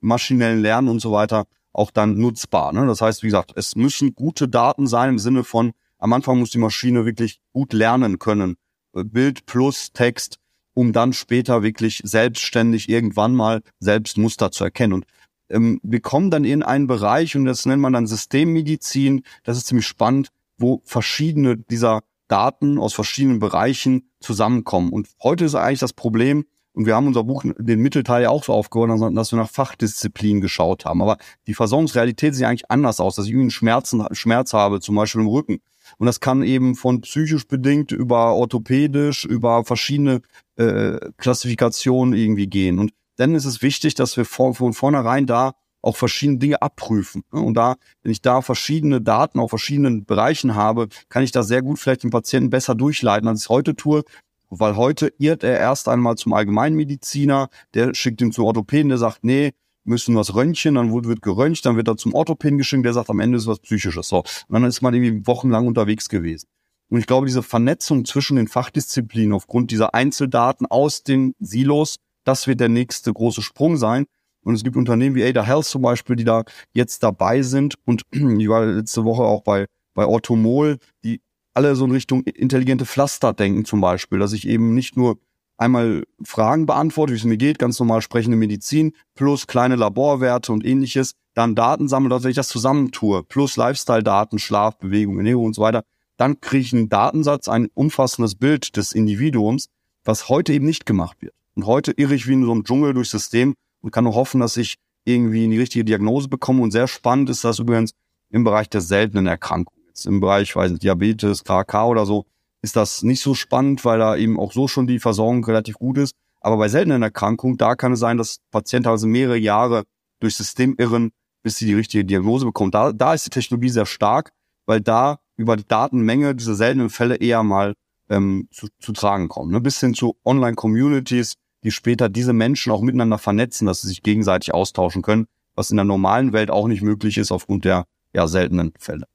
[0.00, 2.72] maschinellen Lernen und so weiter auch dann nutzbar.
[2.72, 2.86] Ne?
[2.86, 6.50] Das heißt, wie gesagt, es müssen gute Daten sein im Sinne von, am Anfang muss
[6.50, 8.56] die Maschine wirklich gut lernen können.
[8.94, 10.38] Äh, Bild plus Text,
[10.74, 14.94] um dann später wirklich selbstständig irgendwann mal selbst Muster zu erkennen.
[14.94, 15.06] Und
[15.50, 19.66] ähm, wir kommen dann in einen Bereich, und das nennt man dann Systemmedizin, das ist
[19.66, 20.28] ziemlich spannend,
[20.58, 24.90] wo verschiedene dieser Daten aus verschiedenen Bereichen zusammenkommen.
[24.92, 28.44] Und heute ist eigentlich das Problem, und wir haben unser Buch, den Mittelteil ja auch
[28.44, 31.00] so aufgeholt, dass wir nach Fachdisziplinen geschaut haben.
[31.00, 35.22] Aber die Versorgungsrealität sieht eigentlich anders aus, dass ich einen Schmerzen, Schmerz habe, zum Beispiel
[35.22, 35.60] im Rücken.
[35.96, 40.20] Und das kann eben von psychisch bedingt über orthopädisch, über verschiedene
[40.56, 42.78] äh, Klassifikationen irgendwie gehen.
[42.78, 47.22] Und dann ist es wichtig, dass wir von, von vornherein da auch verschiedene Dinge abprüfen.
[47.30, 51.62] Und da, wenn ich da verschiedene Daten auf verschiedenen Bereichen habe, kann ich da sehr
[51.62, 54.02] gut vielleicht den Patienten besser durchleiten, als ich es heute tue.
[54.48, 59.24] Weil heute irrt er erst einmal zum Allgemeinmediziner, der schickt ihn zum Orthopäden, der sagt,
[59.24, 59.52] nee,
[59.84, 63.20] müssen was röntgen, dann wird geröntgt, dann wird er zum Orthopäden geschickt, der sagt, am
[63.20, 64.08] Ende ist was Psychisches.
[64.08, 64.18] So.
[64.18, 66.46] Und dann ist man irgendwie wochenlang unterwegs gewesen.
[66.88, 72.46] Und ich glaube, diese Vernetzung zwischen den Fachdisziplinen aufgrund dieser Einzeldaten aus den Silos, das
[72.46, 74.06] wird der nächste große Sprung sein.
[74.42, 77.74] Und es gibt Unternehmen wie Ada Health zum Beispiel, die da jetzt dabei sind.
[77.84, 81.20] Und ich war letzte Woche auch bei, bei Orthomol, die
[81.56, 85.18] alle so in Richtung intelligente Pflaster denken zum Beispiel, dass ich eben nicht nur
[85.56, 90.66] einmal Fragen beantworte, wie es mir geht, ganz normal sprechende Medizin, plus kleine Laborwerte und
[90.66, 95.62] ähnliches, dann Daten sammle, dass ich das zusammentue, plus Lifestyle-Daten, Schlaf, Bewegung, Ernährung und so
[95.62, 95.82] weiter,
[96.18, 99.68] dann kriege ich einen Datensatz, ein umfassendes Bild des Individuums,
[100.04, 101.34] was heute eben nicht gemacht wird.
[101.54, 104.40] Und heute irre ich wie in so einem Dschungel durchs System und kann nur hoffen,
[104.40, 106.62] dass ich irgendwie in die richtige Diagnose bekomme.
[106.62, 107.92] Und sehr spannend ist das übrigens
[108.30, 112.26] im Bereich der seltenen Erkrankungen jetzt im Bereich, weiß nicht, Diabetes, KK oder so,
[112.62, 115.98] ist das nicht so spannend, weil da eben auch so schon die Versorgung relativ gut
[115.98, 116.12] ist.
[116.40, 119.84] Aber bei seltenen Erkrankungen, da kann es sein, dass Patienten also mehrere Jahre
[120.20, 121.10] durch System irren,
[121.42, 122.70] bis sie die richtige Diagnose bekommen.
[122.70, 124.32] Da, da ist die Technologie sehr stark,
[124.66, 127.74] weil da über die Datenmenge diese seltenen Fälle eher mal
[128.08, 129.52] ähm, zu, zu tragen kommen.
[129.52, 129.60] Ne?
[129.60, 134.54] Bis hin zu Online-Communities, die später diese Menschen auch miteinander vernetzen, dass sie sich gegenseitig
[134.54, 138.72] austauschen können, was in der normalen Welt auch nicht möglich ist aufgrund der ja, seltenen
[138.78, 139.06] Fälle.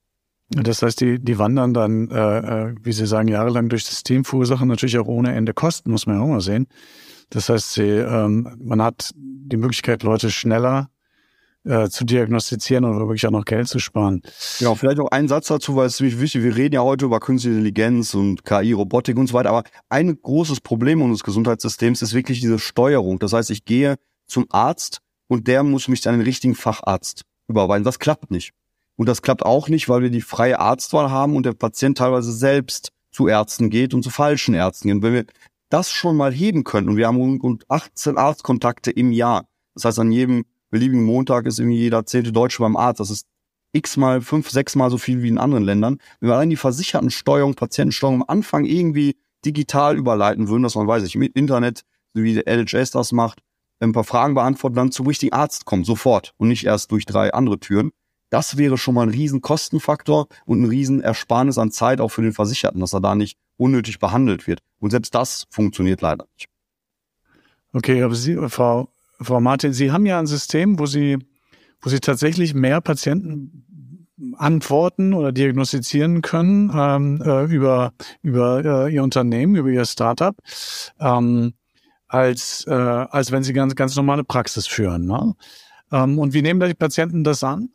[0.54, 4.68] Das heißt, die, die wandern dann, äh, äh, wie Sie sagen, jahrelang durchs System, verursachen
[4.68, 6.68] natürlich auch ohne Ende Kosten, muss man ja auch mal sehen.
[7.30, 10.90] Das heißt, sie, ähm, man hat die Möglichkeit, Leute schneller
[11.64, 14.22] äh, zu diagnostizieren oder wirklich auch noch Geld zu sparen.
[14.60, 17.22] Ja, vielleicht auch ein Satz dazu, weil es ist wichtig, wir reden ja heute über
[17.22, 22.14] künstliche Intelligenz und KI, Robotik und so weiter, aber ein großes Problem unseres Gesundheitssystems ist
[22.14, 23.20] wirklich diese Steuerung.
[23.20, 23.96] Das heißt, ich gehe
[24.28, 27.86] zum Arzt und der muss mich an den richtigen Facharzt überweisen.
[27.86, 28.54] Das klappt nicht.
[29.02, 32.32] Und das klappt auch nicht, weil wir die freie Arztwahl haben und der Patient teilweise
[32.32, 34.98] selbst zu Ärzten geht und zu falschen Ärzten geht.
[34.98, 35.26] Und wenn wir
[35.70, 39.98] das schon mal heben können und wir haben rund 18 Arztkontakte im Jahr, das heißt
[39.98, 43.26] an jedem beliebigen Montag ist irgendwie jeder zehnte Deutsche beim Arzt, das ist
[43.74, 45.98] x-mal, fünf, sechs Mal so viel wie in anderen Ländern.
[46.20, 51.02] Wenn wir allein die Versichertensteuerung, Patientensteuerung am Anfang irgendwie digital überleiten würden, dass man weiß
[51.06, 51.82] ich, mit Internet,
[52.14, 53.40] so wie der LHS das macht,
[53.80, 57.34] ein paar Fragen beantworten, dann zum richtigen Arzt kommen, sofort und nicht erst durch drei
[57.34, 57.90] andere Türen,
[58.32, 62.22] das wäre schon mal ein riesen Kostenfaktor und ein riesen Ersparnis an Zeit auch für
[62.22, 64.62] den Versicherten, dass er da nicht unnötig behandelt wird.
[64.80, 66.48] Und selbst das funktioniert leider nicht.
[67.74, 68.90] Okay, aber Sie, Frau,
[69.20, 71.20] Frau Martin, Sie haben ja ein System, wo Sie,
[71.82, 79.04] wo Sie tatsächlich mehr Patienten antworten oder diagnostizieren können ähm, äh, über über äh, ihr
[79.04, 80.36] Unternehmen, über ihr Startup,
[81.00, 81.54] ähm,
[82.08, 85.06] als äh, als wenn sie ganz ganz normale Praxis führen.
[85.06, 85.34] Ne?
[85.92, 87.70] Ähm, und wie nehmen da die Patienten das an?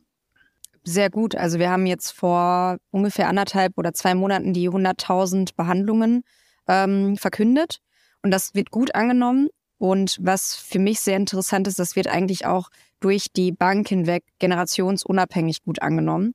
[0.86, 1.34] Sehr gut.
[1.34, 6.22] Also wir haben jetzt vor ungefähr anderthalb oder zwei Monaten die 100.000 Behandlungen
[6.68, 7.80] ähm, verkündet
[8.22, 9.48] und das wird gut angenommen.
[9.78, 12.70] Und was für mich sehr interessant ist, das wird eigentlich auch
[13.00, 16.32] durch die Bank hinweg generationsunabhängig gut angenommen.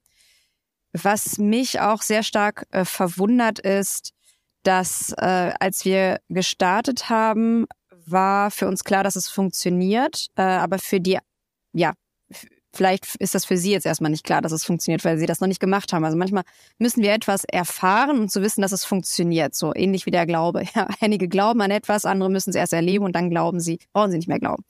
[0.93, 4.11] Was mich auch sehr stark äh, verwundert ist,
[4.63, 7.65] dass äh, als wir gestartet haben,
[8.05, 11.17] war für uns klar, dass es funktioniert, äh, aber für die
[11.73, 11.93] ja
[12.73, 15.41] Vielleicht ist das für Sie jetzt erstmal nicht klar, dass es funktioniert, weil Sie das
[15.41, 16.05] noch nicht gemacht haben.
[16.05, 16.43] Also manchmal
[16.79, 19.55] müssen wir etwas erfahren, um zu wissen, dass es funktioniert.
[19.55, 20.63] So ähnlich wie der Glaube.
[20.73, 24.11] Ja, einige glauben an etwas, andere müssen es erst erleben und dann glauben sie, brauchen
[24.11, 24.63] sie nicht mehr glauben.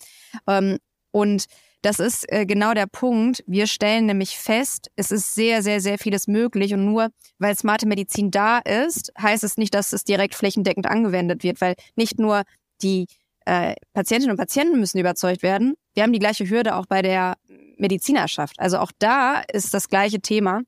[0.47, 0.79] Ähm,
[1.11, 1.45] und
[1.81, 3.43] das ist äh, genau der Punkt.
[3.47, 6.73] Wir stellen nämlich fest, es ist sehr, sehr, sehr vieles möglich.
[6.73, 7.09] Und nur
[7.39, 11.75] weil smarte Medizin da ist, heißt es nicht, dass es direkt flächendeckend angewendet wird, weil
[11.95, 12.43] nicht nur
[12.81, 13.07] die
[13.45, 15.75] äh, Patientinnen und Patienten müssen überzeugt werden.
[15.93, 17.35] Wir haben die gleiche Hürde auch bei der
[17.81, 18.59] Medizinerschaft.
[18.59, 20.61] Also auch da ist das gleiche Thema,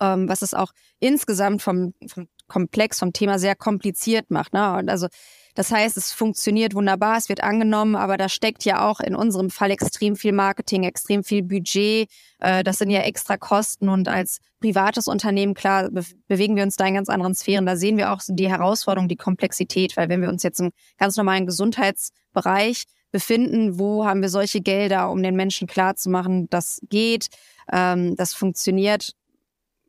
[0.00, 4.52] ähm, was es auch insgesamt vom, vom Komplex, vom Thema sehr kompliziert macht.
[4.52, 4.76] Ne?
[4.76, 5.08] Und also
[5.56, 9.48] das heißt, es funktioniert wunderbar, es wird angenommen, aber da steckt ja auch in unserem
[9.48, 12.10] Fall extrem viel Marketing, extrem viel Budget.
[12.40, 16.76] Äh, das sind ja extra Kosten und als privates Unternehmen, klar, be bewegen wir uns
[16.76, 17.64] da in ganz anderen Sphären.
[17.64, 21.16] Da sehen wir auch die Herausforderung, die Komplexität, weil wenn wir uns jetzt im ganz
[21.16, 22.84] normalen Gesundheitsbereich
[23.16, 27.28] befinden, wo haben wir solche Gelder, um den Menschen klarzumachen, das geht,
[27.72, 29.12] ähm, das funktioniert,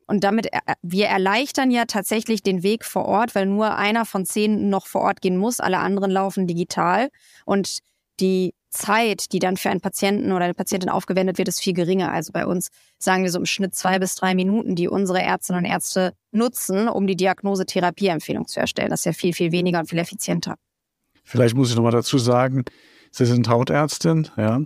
[0.08, 4.24] und damit, äh, wir erleichtern ja tatsächlich den Weg vor Ort, weil nur einer von
[4.24, 7.10] zehn noch vor Ort gehen muss, alle anderen laufen digital.
[7.44, 7.80] Und
[8.18, 12.10] die Zeit, die dann für einen Patienten oder eine Patientin aufgewendet wird, ist viel geringer.
[12.10, 15.64] Also bei uns sagen wir so im Schnitt zwei bis drei Minuten, die unsere Ärztinnen
[15.64, 18.88] und Ärzte nutzen, um die Diagnose-Therapieempfehlung zu erstellen.
[18.90, 20.56] Das ist ja viel, viel weniger und viel effizienter.
[21.22, 22.64] Vielleicht muss ich nochmal dazu sagen,
[23.10, 24.60] Sie sind Hautärztin, ja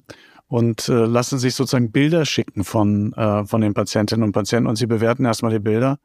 [0.52, 4.76] und äh, lassen sich sozusagen Bilder schicken von, äh, von den Patientinnen und Patienten und
[4.76, 5.98] sie bewerten erstmal die Bilder.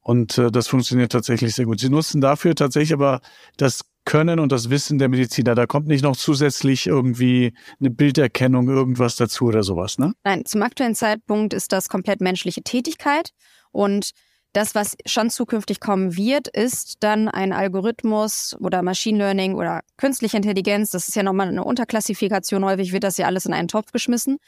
[0.00, 1.78] Und äh, das funktioniert tatsächlich sehr gut.
[1.78, 3.20] Sie nutzen dafür tatsächlich aber
[3.58, 5.54] das Können und das Wissen der Mediziner.
[5.54, 10.14] Da kommt nicht noch zusätzlich irgendwie eine Bilderkennung, irgendwas dazu oder sowas, ne?
[10.24, 13.30] Nein, zum aktuellen Zeitpunkt ist das komplett menschliche Tätigkeit
[13.70, 14.10] und
[14.52, 20.36] das, was schon zukünftig kommen wird, ist dann ein Algorithmus oder Machine Learning oder künstliche
[20.36, 20.90] Intelligenz.
[20.90, 22.64] Das ist ja nochmal eine Unterklassifikation.
[22.64, 24.38] Häufig wird das ja alles in einen Topf geschmissen.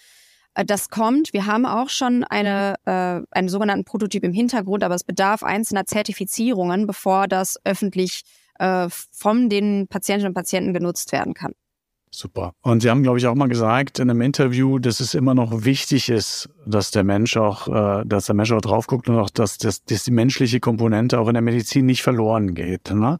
[0.55, 1.33] Äh, das kommt.
[1.33, 5.87] Wir haben auch schon eine, äh, einen sogenannten Prototyp im Hintergrund, aber es bedarf einzelner
[5.87, 8.23] Zertifizierungen, bevor das öffentlich
[8.59, 11.55] äh, von den Patientinnen und Patienten genutzt werden kann.
[12.15, 12.53] Super.
[12.63, 15.65] Und Sie haben, glaube ich, auch mal gesagt in einem Interview, dass es immer noch
[15.65, 19.31] wichtig ist, dass der Mensch auch, äh, dass der Mensch auch drauf guckt und auch,
[19.31, 22.93] dass, dass, dass die menschliche Komponente auch in der Medizin nicht verloren geht.
[22.93, 23.19] Ne?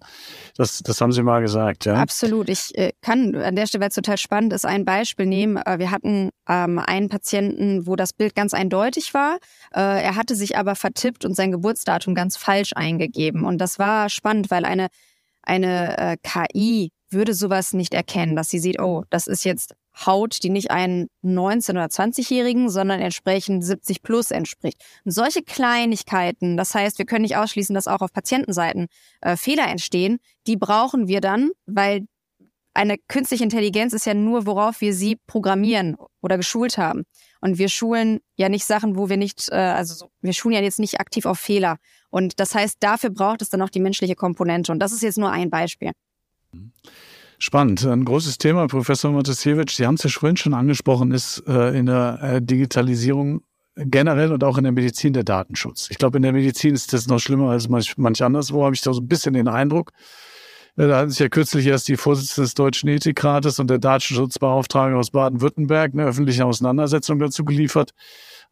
[0.57, 1.95] Das, das haben Sie mal gesagt, ja?
[1.95, 2.49] Absolut.
[2.49, 5.57] Ich äh, kann an der Stelle, weil es total spannend ist, ein Beispiel nehmen.
[5.57, 9.39] Äh, wir hatten ähm, einen Patienten, wo das Bild ganz eindeutig war.
[9.75, 13.45] Äh, er hatte sich aber vertippt und sein Geburtsdatum ganz falsch eingegeben.
[13.45, 14.87] Und das war spannend, weil eine
[15.47, 19.75] eine äh, KI würde sowas nicht erkennen, dass sie sieht, oh, das ist jetzt
[20.07, 24.83] Haut, die nicht einen 19- oder 20-Jährigen, sondern entsprechend 70 plus entspricht.
[25.05, 28.89] Und solche Kleinigkeiten, das heißt, wir können nicht ausschließen, dass auch auf Patientenseiten
[29.21, 32.07] äh, Fehler entstehen, die brauchen wir dann, weil
[32.75, 37.05] eine künstliche Intelligenz ist ja nur, worauf wir sie programmieren oder geschult haben.
[37.41, 40.81] Und wir schulen ja nicht Sachen, wo wir nicht, äh, also wir schulen ja jetzt
[40.81, 41.77] nicht aktiv auf Fehler.
[42.11, 44.73] Und das heißt, dafür braucht es dann auch die menschliche Komponente.
[44.73, 45.93] Und das ist jetzt nur ein Beispiel.
[47.39, 47.85] Spannend.
[47.85, 51.87] Ein großes Thema, Professor Matasiewicz, Sie haben es ja vorhin schon angesprochen, ist äh, in
[51.87, 53.43] der äh, Digitalisierung
[53.77, 55.89] generell und auch in der Medizin der Datenschutz.
[55.91, 58.83] Ich glaube, in der Medizin ist das noch schlimmer als manch, manch anderswo, habe ich
[58.83, 59.93] da so ein bisschen den Eindruck.
[60.77, 64.97] Äh, da hat sich ja kürzlich erst die Vorsitzende des Deutschen Ethikrates und der Datenschutzbeauftragte
[64.97, 67.93] aus Baden-Württemberg eine öffentliche Auseinandersetzung dazu geliefert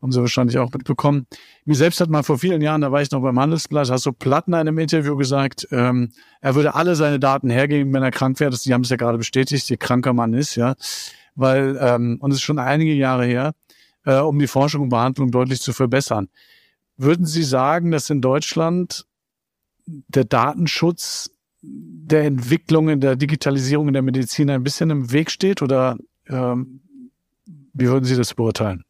[0.03, 1.27] haben Sie wahrscheinlich auch mitbekommen.
[1.65, 4.13] Mir selbst hat mal vor vielen Jahren, da war ich noch beim Handelsblatt, hast du
[4.13, 6.11] Platten in einem Interview gesagt, ähm,
[6.41, 8.51] er würde alle seine Daten hergeben, wenn er krank wäre.
[8.51, 10.75] Das, die haben es ja gerade bestätigt, je kranker man ist, ja.
[11.37, 13.55] Weil, ähm, und es ist schon einige Jahre her,
[14.05, 16.29] äh, um die Forschung und Behandlung deutlich zu verbessern.
[16.97, 19.07] Würden Sie sagen, dass in Deutschland
[19.87, 21.31] der Datenschutz
[21.63, 25.97] der Entwicklung in der Digitalisierung in der Medizin ein bisschen im Weg steht oder
[26.29, 26.81] ähm,
[27.73, 28.85] wie würden Sie das beurteilen?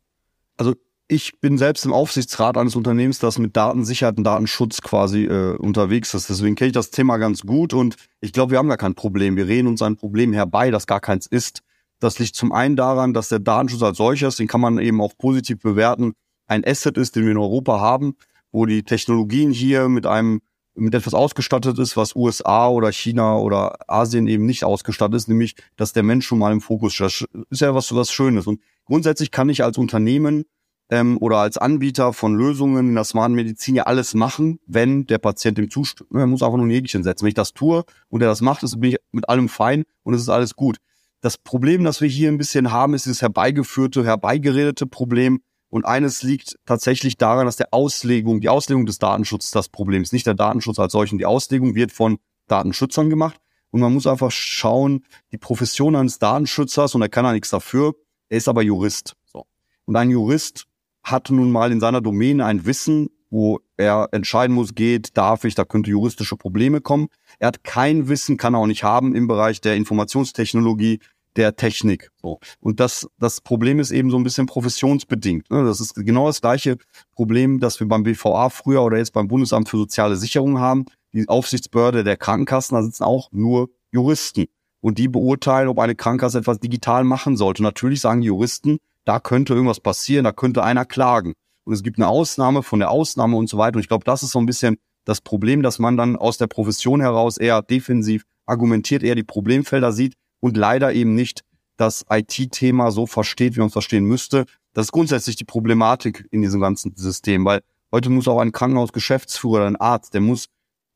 [0.56, 0.74] Also
[1.12, 6.14] ich bin selbst im Aufsichtsrat eines Unternehmens, das mit Datensicherheit und Datenschutz quasi äh, unterwegs
[6.14, 6.30] ist.
[6.30, 9.36] Deswegen kenne ich das Thema ganz gut und ich glaube, wir haben gar kein Problem.
[9.36, 11.60] Wir reden uns ein Problem herbei, das gar keins ist.
[12.00, 15.12] Das liegt zum einen daran, dass der Datenschutz als solches, den kann man eben auch
[15.18, 16.14] positiv bewerten,
[16.46, 18.16] ein Asset ist, den wir in Europa haben,
[18.50, 20.40] wo die Technologien hier mit einem
[20.74, 25.56] mit etwas ausgestattet ist, was USA oder China oder Asien eben nicht ausgestattet ist, nämlich,
[25.76, 27.28] dass der Mensch schon mal im Fokus steht.
[27.34, 28.46] Das ist ja was, was Schönes.
[28.46, 30.46] Und grundsätzlich kann ich als Unternehmen
[30.90, 35.18] ähm, oder als Anbieter von Lösungen in der smarten Medizin ja alles machen, wenn der
[35.18, 36.10] Patient dem zustimmt.
[36.12, 37.22] Er muss einfach nur ein Häkchen setzen.
[37.22, 40.14] Wenn ich das tue und er das macht, ist, bin ich mit allem fein und
[40.14, 40.78] es ist alles gut.
[41.20, 45.40] Das Problem, das wir hier ein bisschen haben, ist dieses herbeigeführte, herbeigeredete Problem.
[45.68, 50.12] Und eines liegt tatsächlich daran, dass der Auslegung, die Auslegung des Datenschutzes das Problem ist.
[50.12, 51.16] Nicht der Datenschutz als solchen.
[51.16, 52.18] Die Auslegung wird von
[52.48, 53.38] Datenschützern gemacht.
[53.70, 57.94] Und man muss einfach schauen, die Profession eines Datenschützers, und er kann ja nichts dafür,
[58.28, 59.14] er ist aber Jurist.
[59.24, 59.46] So.
[59.86, 60.66] Und ein Jurist
[61.02, 65.54] hat nun mal in seiner Domäne ein Wissen, wo er entscheiden muss, geht, darf ich,
[65.54, 67.08] da könnte juristische Probleme kommen.
[67.38, 71.00] Er hat kein Wissen, kann er auch nicht haben im Bereich der Informationstechnologie,
[71.36, 72.10] der Technik.
[72.20, 72.40] So.
[72.60, 75.50] Und das, das Problem ist eben so ein bisschen professionsbedingt.
[75.50, 75.64] Ne?
[75.64, 76.76] Das ist genau das gleiche
[77.14, 80.84] Problem, das wir beim BVA früher oder jetzt beim Bundesamt für soziale Sicherung haben.
[81.12, 84.46] Die Aufsichtsbehörde der Krankenkassen, da sitzen auch nur Juristen.
[84.80, 87.62] Und die beurteilen, ob eine Krankenkasse etwas digital machen sollte.
[87.62, 91.34] natürlich sagen die Juristen, da könnte irgendwas passieren, da könnte einer klagen.
[91.64, 93.76] Und es gibt eine Ausnahme von der Ausnahme und so weiter.
[93.76, 96.46] Und ich glaube, das ist so ein bisschen das Problem, dass man dann aus der
[96.46, 101.42] Profession heraus eher defensiv argumentiert, eher die Problemfelder sieht und leider eben nicht
[101.76, 104.44] das IT-Thema so versteht, wie man es verstehen müsste.
[104.72, 109.56] Das ist grundsätzlich die Problematik in diesem ganzen System, weil heute muss auch ein Krankenhausgeschäftsführer
[109.56, 110.46] oder ein Arzt, der muss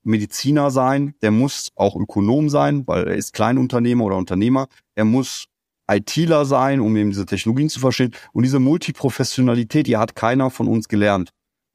[0.03, 4.69] Mediziner sein, der muss auch Ökonom sein, weil er ist Kleinunternehmer oder Unternehmer.
[4.95, 5.47] Er muss
[5.89, 8.13] ITler sein, um eben diese Technologien zu verstehen.
[8.33, 11.31] Und diese Multiprofessionalität, die hat keiner von uns gelernt.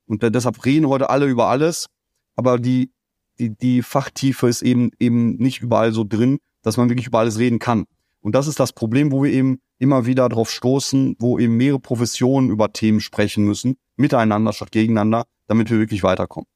[0.06, 1.88] Und deshalb reden heute alle über alles,
[2.36, 2.92] aber die,
[3.40, 7.40] die, die Fachtiefe ist eben, eben nicht überall so drin, dass man wirklich über alles
[7.40, 7.86] reden kann.
[8.20, 11.80] Und das ist das Problem, wo wir eben immer wieder drauf stoßen, wo eben mehrere
[11.80, 16.48] Professionen über Themen sprechen müssen, miteinander statt gegeneinander, damit wir wirklich weiterkommen.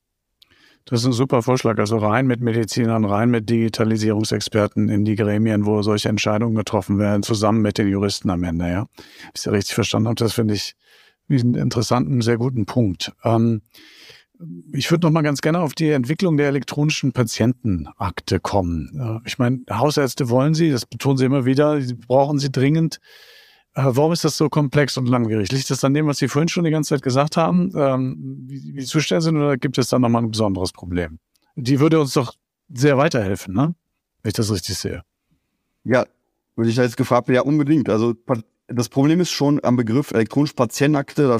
[0.86, 1.80] Das ist ein super Vorschlag.
[1.80, 7.24] Also rein mit Medizinern, rein mit Digitalisierungsexperten in die Gremien, wo solche Entscheidungen getroffen werden,
[7.24, 8.88] zusammen mit den Juristen am Ende, ja.
[9.36, 10.76] Ich ja richtig verstanden habe, das finde ich
[11.28, 13.14] einen interessanten, sehr guten Punkt.
[13.24, 13.64] Ähm,
[14.74, 19.22] ich würde noch mal ganz gerne auf die Entwicklung der elektronischen Patientenakte kommen.
[19.26, 23.00] Ich meine, Hausärzte wollen sie, das betonen sie immer wieder, sie brauchen sie dringend.
[23.76, 25.52] Äh, warum ist das so komplex und langwierig?
[25.52, 28.74] Liegt das an dem, was Sie vorhin schon die ganze Zeit gesagt haben, ähm, wie,
[28.74, 31.20] wie die Zustände sind, oder gibt es da nochmal ein besonderes Problem?
[31.56, 32.34] Die würde uns doch
[32.74, 33.76] sehr weiterhelfen, ne?
[34.24, 35.04] Wenn ich das richtig sehe.
[35.84, 36.06] Ja,
[36.56, 37.90] würde ich da jetzt gefragt ja unbedingt.
[37.90, 38.16] Also
[38.68, 41.38] das Problem ist schon am Begriff elektronische Patientenakte, da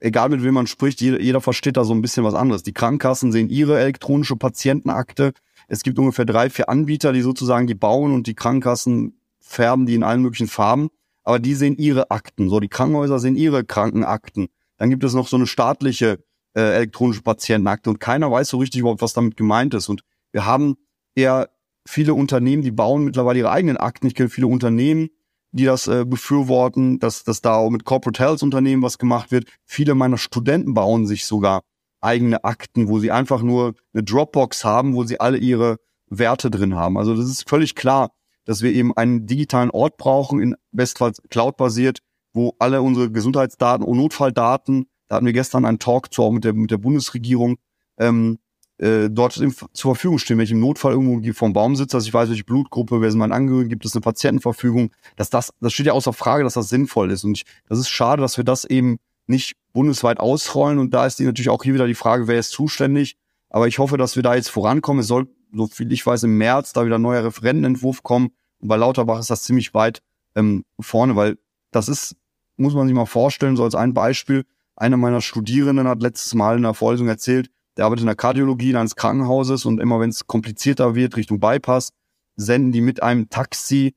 [0.00, 2.62] egal mit wem man spricht, jeder, jeder versteht da so ein bisschen was anderes.
[2.62, 5.32] Die Krankenkassen sehen ihre elektronische Patientenakte.
[5.66, 9.94] Es gibt ungefähr drei, vier Anbieter, die sozusagen die bauen und die Krankenkassen färben die
[9.94, 10.90] in allen möglichen Farben.
[11.28, 12.48] Aber die sehen ihre Akten.
[12.48, 14.48] So, die Krankenhäuser sehen ihre Krankenakten.
[14.78, 18.80] Dann gibt es noch so eine staatliche äh, elektronische Patientenakte und keiner weiß so richtig
[18.80, 19.90] überhaupt, was damit gemeint ist.
[19.90, 20.00] Und
[20.32, 20.76] wir haben
[21.14, 21.50] eher
[21.86, 24.06] viele Unternehmen, die bauen mittlerweile ihre eigenen Akten.
[24.06, 25.10] Ich kenne viele Unternehmen,
[25.52, 29.48] die das äh, befürworten, dass, dass da auch mit Corporate Health Unternehmen was gemacht wird.
[29.66, 31.60] Viele meiner Studenten bauen sich sogar
[32.00, 35.76] eigene Akten, wo sie einfach nur eine Dropbox haben, wo sie alle ihre
[36.08, 36.96] Werte drin haben.
[36.96, 38.12] Also das ist völlig klar,
[38.48, 41.98] dass wir eben einen digitalen Ort brauchen, in bestfalls Cloud-basiert,
[42.32, 46.44] wo alle unsere Gesundheitsdaten und Notfalldaten, da hatten wir gestern einen Talk zu, auch mit
[46.44, 47.58] der, mit der Bundesregierung,
[47.98, 48.38] ähm,
[48.78, 52.14] äh, dort zur Verfügung stehen, wenn ich im Notfall irgendwo vom Baum sitze, dass ich
[52.14, 55.84] weiß, welche Blutgruppe, wer sind meine Angehörigen, gibt es eine Patientenverfügung, dass das, das steht
[55.84, 57.24] ja außer Frage, dass das sinnvoll ist.
[57.24, 60.78] Und ich, das ist schade, dass wir das eben nicht bundesweit ausrollen.
[60.78, 63.18] Und da ist natürlich auch hier wieder die Frage, wer ist zuständig.
[63.50, 65.00] Aber ich hoffe, dass wir da jetzt vorankommen.
[65.00, 68.30] Es soll, so viel ich weiß, im März da wieder ein neuer Referentenentwurf kommen.
[68.60, 70.02] Und bei Lauterbach ist das ziemlich weit
[70.34, 71.38] ähm, vorne, weil
[71.70, 72.16] das ist,
[72.56, 74.44] muss man sich mal vorstellen, so als ein Beispiel.
[74.76, 78.76] Einer meiner Studierenden hat letztes Mal in einer Vorlesung erzählt, der arbeitet in der Kardiologie
[78.76, 81.90] eines Krankenhauses und immer wenn es komplizierter wird Richtung Bypass,
[82.36, 83.94] senden die mit einem Taxi,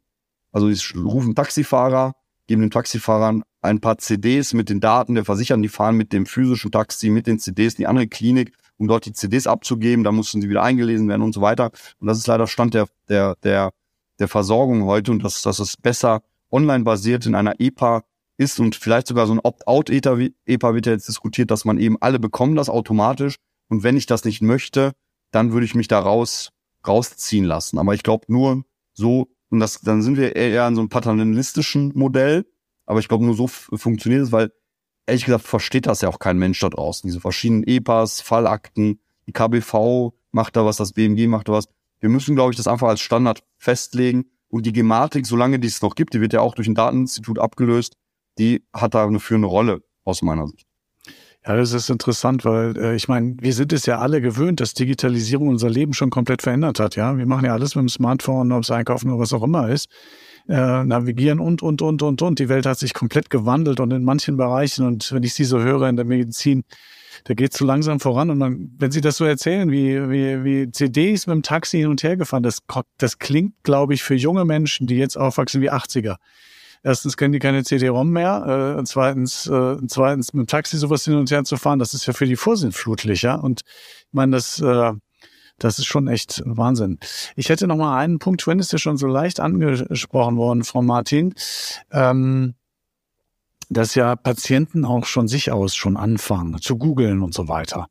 [0.52, 2.14] also die rufen Taxifahrer,
[2.48, 6.26] geben den Taxifahrern ein paar CDs mit den Daten der Versicherten, die fahren mit dem
[6.26, 10.12] physischen Taxi, mit den CDs in die andere Klinik, um dort die CDs abzugeben, da
[10.12, 11.72] mussten sie wieder eingelesen werden und so weiter.
[12.00, 13.72] Und das ist leider Stand der, der, der,
[14.18, 18.04] der Versorgung heute und dass, dass es besser online basiert in einer EPA
[18.38, 22.18] ist und vielleicht sogar so ein Opt-out-EPA wird ja jetzt diskutiert, dass man eben alle
[22.18, 23.36] bekommen das automatisch
[23.70, 24.94] und wenn ich das nicht möchte,
[25.30, 26.50] dann würde ich mich da raus,
[26.88, 27.78] rausziehen lassen.
[27.78, 28.64] Aber ich glaube nur
[28.94, 32.48] so, und das, dann sind wir eher in so einem paternalistischen Modell.
[32.88, 34.52] Aber ich glaube, nur so funktioniert es, weil
[35.12, 37.08] ehrlich gesagt versteht das ja auch kein Mensch da draußen.
[37.08, 41.68] Diese verschiedenen EPAs, Fallakten, die KBV macht da was, das BMG macht da was.
[42.00, 44.26] Wir müssen, glaube ich, das einfach als Standard festlegen.
[44.48, 47.40] Und die Gematik, solange die es noch gibt, die wird ja auch durch ein Dateninstitut
[47.40, 47.96] abgelöst,
[48.38, 50.66] die hat da eine führende Rolle aus meiner Sicht.
[51.46, 54.74] Ja, das ist interessant, weil äh, ich meine, wir sind es ja alle gewöhnt, dass
[54.74, 56.96] Digitalisierung unser Leben schon komplett verändert hat.
[56.96, 59.70] Ja, wir machen ja alles mit dem Smartphone, ob es Einkaufen oder was auch immer
[59.70, 59.90] ist,
[60.48, 62.40] äh, navigieren und und und und und.
[62.40, 65.60] Die Welt hat sich komplett gewandelt und in manchen Bereichen und wenn ich sie so
[65.60, 66.64] höre in der Medizin,
[67.26, 68.30] da geht es so langsam voran.
[68.30, 71.88] Und man, wenn Sie das so erzählen, wie, wie, wie CDs mit dem Taxi hin
[71.88, 72.60] und her gefahren, das,
[72.98, 76.16] das klingt, glaube ich, für junge Menschen, die jetzt aufwachsen wie 80er.
[76.84, 78.78] Erstens kennen die keine CD-ROM mehr.
[78.80, 82.08] Äh, zweitens, äh, zweitens mit dem Taxi sowas hin und her zu fahren, das ist
[82.08, 83.36] ja für die vorsinnflutlich, ja.
[83.36, 84.94] Und ich meine, das, äh,
[85.64, 87.00] das ist schon echt Wahnsinn.
[87.36, 90.82] Ich hätte noch mal einen Punkt, Twin ist ja schon so leicht angesprochen worden, Frau
[90.82, 91.34] Martin.
[91.92, 92.56] Ähm,
[93.70, 97.88] dass ja Patienten auch schon sich aus schon anfangen zu googeln und so weiter.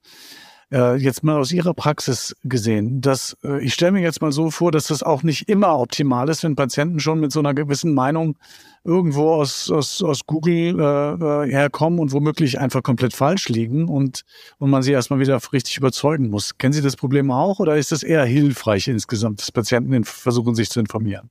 [0.73, 4.53] Äh, jetzt mal aus Ihrer Praxis gesehen, dass äh, ich stelle mir jetzt mal so
[4.53, 7.93] vor, dass das auch nicht immer optimal ist, wenn Patienten schon mit so einer gewissen
[7.93, 8.37] Meinung
[8.85, 14.23] irgendwo aus, aus, aus Google äh, äh, herkommen und womöglich einfach komplett falsch liegen und,
[14.59, 16.57] und man sie erstmal wieder richtig überzeugen muss.
[16.57, 20.71] Kennen Sie das Problem auch oder ist das eher hilfreich insgesamt, dass Patienten versuchen, sich
[20.71, 21.31] zu informieren?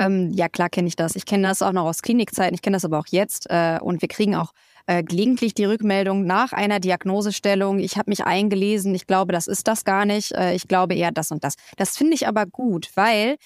[0.00, 1.14] Ähm, ja, klar kenne ich das.
[1.14, 4.02] Ich kenne das auch noch aus Klinikzeiten, ich kenne das aber auch jetzt äh, und
[4.02, 4.52] wir kriegen auch
[4.86, 9.68] äh, gelegentlich die Rückmeldung nach einer Diagnosestellung, ich habe mich eingelesen, ich glaube, das ist
[9.68, 11.54] das gar nicht, äh, ich glaube eher das und das.
[11.76, 13.36] Das finde ich aber gut, weil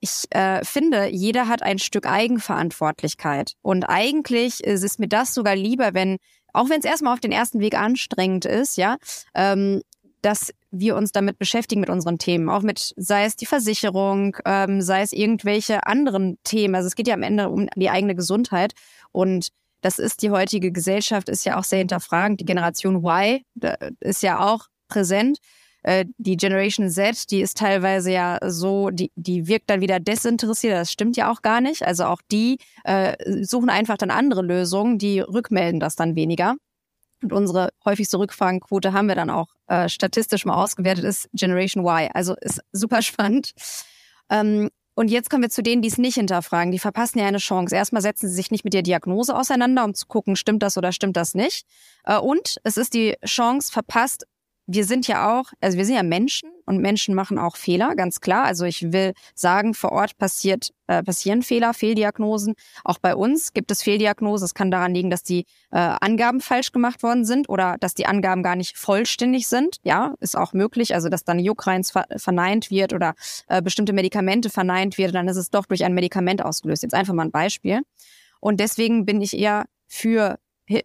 [0.00, 3.52] ich äh, finde, jeder hat ein Stück Eigenverantwortlichkeit.
[3.62, 6.16] Und eigentlich ist es mir das sogar lieber, wenn,
[6.52, 8.96] auch wenn es erstmal auf den ersten Weg anstrengend ist, ja,
[9.34, 9.80] ähm,
[10.20, 14.80] dass wir uns damit beschäftigen mit unseren Themen, auch mit, sei es die Versicherung, ähm,
[14.80, 16.74] sei es irgendwelche anderen Themen.
[16.74, 18.72] Also es geht ja am Ende um die eigene Gesundheit
[19.12, 19.48] und
[19.82, 22.40] das ist die heutige Gesellschaft, ist ja auch sehr hinterfragend.
[22.40, 23.42] Die Generation Y
[24.00, 25.38] ist ja auch präsent.
[25.82, 30.74] Äh, die Generation Z, die ist teilweise ja so, die, die wirkt dann wieder desinteressiert.
[30.74, 31.82] Das stimmt ja auch gar nicht.
[31.82, 36.54] Also auch die äh, suchen einfach dann andere Lösungen, die rückmelden das dann weniger.
[37.22, 42.10] Und unsere häufigste Rückfragenquote haben wir dann auch äh, statistisch mal ausgewertet, ist Generation Y.
[42.14, 43.52] Also ist super spannend.
[44.30, 46.70] Ähm, und jetzt kommen wir zu denen, die es nicht hinterfragen.
[46.70, 47.74] Die verpassen ja eine Chance.
[47.74, 50.92] Erstmal setzen sie sich nicht mit der Diagnose auseinander, um zu gucken, stimmt das oder
[50.92, 51.66] stimmt das nicht.
[52.04, 54.26] Äh, und es ist die Chance verpasst,
[54.66, 58.20] wir sind ja auch, also wir sind ja Menschen und Menschen machen auch Fehler, ganz
[58.20, 58.44] klar.
[58.44, 62.54] Also ich will sagen, vor Ort passiert, äh, passieren Fehler, Fehldiagnosen.
[62.84, 64.44] Auch bei uns gibt es Fehldiagnosen.
[64.44, 68.06] Es kann daran liegen, dass die äh, Angaben falsch gemacht worden sind oder dass die
[68.06, 69.76] Angaben gar nicht vollständig sind.
[69.82, 70.94] Ja, ist auch möglich.
[70.94, 73.14] Also dass dann Juckreins ver verneint wird oder
[73.48, 76.82] äh, bestimmte Medikamente verneint wird, dann ist es doch durch ein Medikament ausgelöst.
[76.82, 77.80] Jetzt einfach mal ein Beispiel.
[78.40, 80.38] Und deswegen bin ich eher für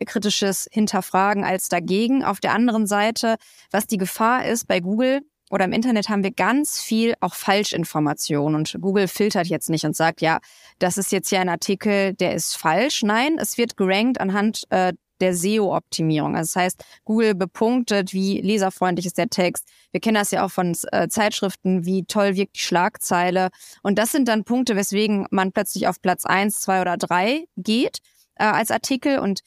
[0.06, 2.24] kritisches Hinterfragen als dagegen.
[2.24, 3.38] Auf der anderen Seite,
[3.72, 8.56] was die Gefahr ist bei Google oder im Internet haben wir ganz viel auch Falschinformationen
[8.56, 10.40] und Google filtert jetzt nicht und sagt, ja,
[10.80, 13.04] das ist jetzt hier ein Artikel, der ist falsch.
[13.04, 16.36] Nein, es wird gerankt anhand äh, der SEO-Optimierung.
[16.36, 19.68] Also das heißt, Google bepunktet, wie leserfreundlich ist der Text.
[19.92, 23.50] Wir kennen das ja auch von äh, Zeitschriften, wie toll wirkt die Schlagzeile.
[23.84, 28.00] Und das sind dann Punkte, weswegen man plötzlich auf Platz eins, zwei oder drei geht
[28.36, 29.20] äh, als Artikel.
[29.20, 29.42] Und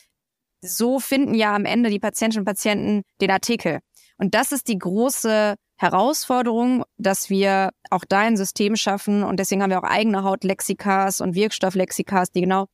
[0.62, 3.80] so finden ja am Ende die Patientinnen und Patienten den Artikel.
[4.20, 9.22] Und das ist die große Herausforderung, dass wir auch da ein System schaffen.
[9.22, 12.66] Und deswegen haben wir auch eigene Hautlexikas und Wirkstofflexikas, die genau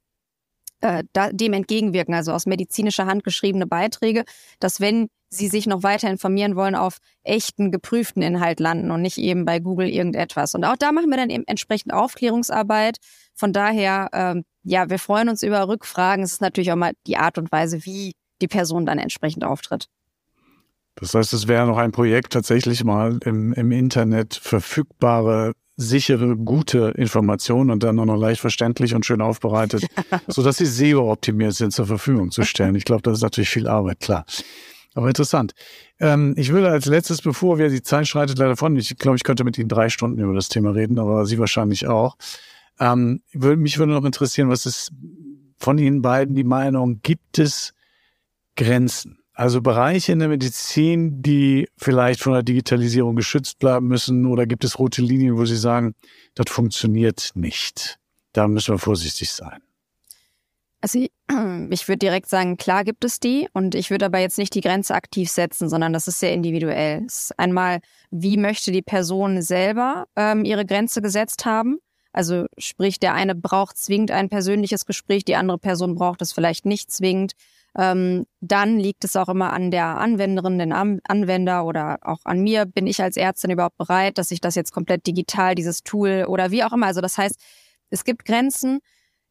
[0.81, 4.25] äh, dem entgegenwirken, also aus medizinischer Hand geschriebene Beiträge,
[4.59, 9.19] dass wenn Sie sich noch weiter informieren wollen, auf echten, geprüften Inhalt landen und nicht
[9.19, 10.55] eben bei Google irgendetwas.
[10.55, 12.99] Und auch da machen wir dann eben entsprechend Aufklärungsarbeit.
[13.35, 16.25] Von daher, ähm, ja, wir freuen uns über Rückfragen.
[16.25, 19.89] Es ist natürlich auch mal die Art und Weise, wie die Person dann entsprechend auftritt.
[20.97, 26.95] Das heißt, es wäre noch ein Projekt, tatsächlich mal im, im Internet verfügbare sichere, gute
[26.97, 29.87] Informationen und dann auch noch leicht verständlich und schön aufbereitet,
[30.27, 32.75] so dass sie SEO-optimiert sind, zur Verfügung zu stellen.
[32.75, 34.25] Ich glaube, das ist natürlich viel Arbeit, klar.
[34.95, 35.53] Aber interessant.
[36.01, 39.25] Ähm, ich würde als letztes, bevor wir, die Zeit schreitet leider von, ich glaube, ich
[39.25, 42.17] könnte mit Ihnen drei Stunden über das Thema reden, aber Sie wahrscheinlich auch.
[42.81, 44.93] Ähm, mich würde noch interessieren, was ist
[45.59, 47.75] von Ihnen beiden die Meinung, gibt es
[48.57, 49.19] Grenzen?
[49.39, 54.65] Also Bereiche in der Medizin, die vielleicht von der Digitalisierung geschützt bleiben müssen oder gibt
[54.65, 55.95] es rote Linien, wo Sie sagen,
[56.35, 57.99] das funktioniert nicht?
[58.33, 59.61] Da müssen wir vorsichtig sein.
[60.81, 61.11] Also ich,
[61.71, 64.63] ich würde direkt sagen, klar gibt es die und ich würde aber jetzt nicht die
[64.63, 67.05] Grenze aktiv setzen, sondern das ist sehr individuell.
[67.05, 67.81] Ist einmal,
[68.11, 71.77] wie möchte die Person selber ähm, ihre Grenze gesetzt haben?
[72.11, 76.65] Also sprich, der eine braucht zwingend ein persönliches Gespräch, die andere Person braucht es vielleicht
[76.65, 77.35] nicht zwingend.
[77.79, 82.65] Ähm, dann liegt es auch immer an der Anwenderin, den Anwender oder auch an mir.
[82.65, 86.51] Bin ich als Ärztin überhaupt bereit, dass ich das jetzt komplett digital, dieses Tool oder
[86.51, 86.87] wie auch immer.
[86.87, 87.39] Also das heißt,
[87.91, 88.81] es gibt Grenzen.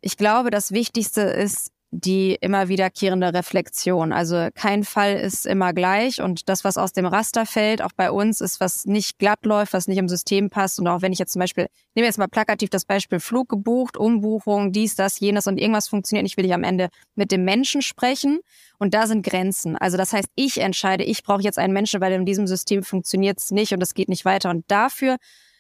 [0.01, 4.11] Ich glaube, das Wichtigste ist, die immer wiederkehrende Reflexion.
[4.11, 8.11] Also kein Fall ist immer gleich und das, was aus dem Raster fällt, auch bei
[8.11, 10.79] uns, ist, was nicht glatt läuft, was nicht im System passt.
[10.79, 13.97] Und auch wenn ich jetzt zum Beispiel, nehme jetzt mal plakativ das Beispiel Flug gebucht,
[13.97, 17.81] Umbuchung, dies, das, jenes und irgendwas funktioniert nicht, will ich am Ende mit dem Menschen
[17.81, 18.39] sprechen.
[18.77, 19.77] Und da sind Grenzen.
[19.77, 23.39] Also das heißt, ich entscheide, ich brauche jetzt einen Menschen, weil in diesem System funktioniert
[23.39, 24.49] es nicht und es geht nicht weiter.
[24.49, 25.17] Und dafür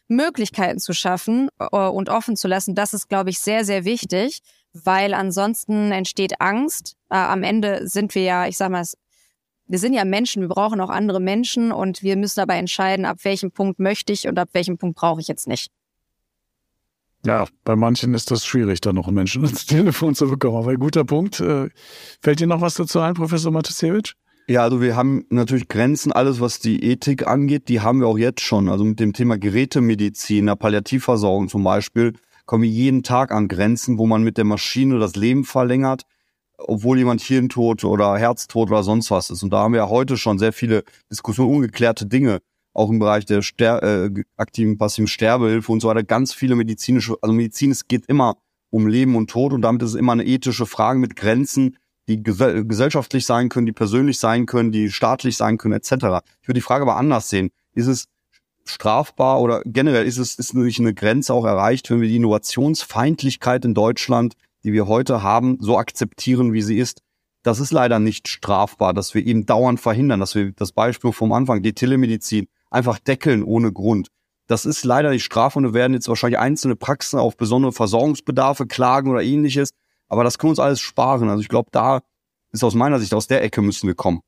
[0.07, 4.41] Möglichkeiten zu schaffen äh, und offen zu lassen, das ist, glaube ich, sehr, sehr wichtig,
[4.83, 6.97] weil ansonsten entsteht Angst.
[7.09, 8.85] Äh, am Ende sind wir ja, ich sag mal,
[9.67, 13.19] wir sind ja Menschen, wir brauchen auch andere Menschen und wir müssen dabei entscheiden, ab
[13.23, 15.71] welchem Punkt möchte ich und ab welchem Punkt brauche ich jetzt nicht.
[17.25, 20.57] Ja, bei manchen ist das schwierig, da noch einen Menschen ins Telefon zu bekommen.
[20.57, 21.39] Aber ein guter Punkt.
[21.39, 21.69] Äh,
[22.21, 24.13] fällt dir noch was dazu ein, Professor Matusewitsch?
[24.47, 28.17] Ja, also wir haben natürlich Grenzen, alles was die Ethik angeht, die haben wir auch
[28.19, 28.69] jetzt schon.
[28.69, 32.13] Also mit dem Thema Gerätemedizin, der Palliativversorgung zum Beispiel,
[32.45, 36.03] kommen wir jeden Tag an Grenzen, wo man mit der Maschine das Leben verlängert,
[36.57, 39.43] obwohl jemand Hirntod oder Herztod oder sonst was ist.
[39.43, 42.39] Und da haben wir ja heute schon sehr viele Diskussionen, ungeklärte Dinge,
[42.73, 46.03] auch im Bereich der Ster äh, aktiven, passiven Sterbehilfe und so weiter.
[46.03, 48.37] Ganz viele medizinische, also Medizin, es geht immer
[48.69, 51.77] um Leben und Tod und damit ist es immer eine ethische Frage mit Grenzen,
[52.07, 55.91] die gesellschaftlich sein können, die persönlich sein können, die staatlich sein können, etc.
[56.41, 57.49] Ich würde die Frage aber anders sehen.
[57.73, 58.05] Ist es
[58.65, 63.65] strafbar oder generell ist es ist natürlich eine Grenze auch erreicht, wenn wir die Innovationsfeindlichkeit
[63.65, 67.01] in Deutschland, die wir heute haben, so akzeptieren, wie sie ist.
[67.43, 71.31] Das ist leider nicht strafbar, dass wir eben dauernd verhindern, dass wir das Beispiel vom
[71.31, 74.07] Anfang, die Telemedizin, einfach deckeln ohne Grund.
[74.47, 78.65] Das ist leider nicht strafbar und wir werden jetzt wahrscheinlich einzelne Praxen auf besondere Versorgungsbedarfe
[78.65, 79.69] klagen oder ähnliches.
[80.07, 81.29] Aber das können wir uns alles sparen.
[81.29, 82.01] Also ich glaube, da
[82.51, 84.21] ist aus meiner Sicht, aus der Ecke müssen wir kommen.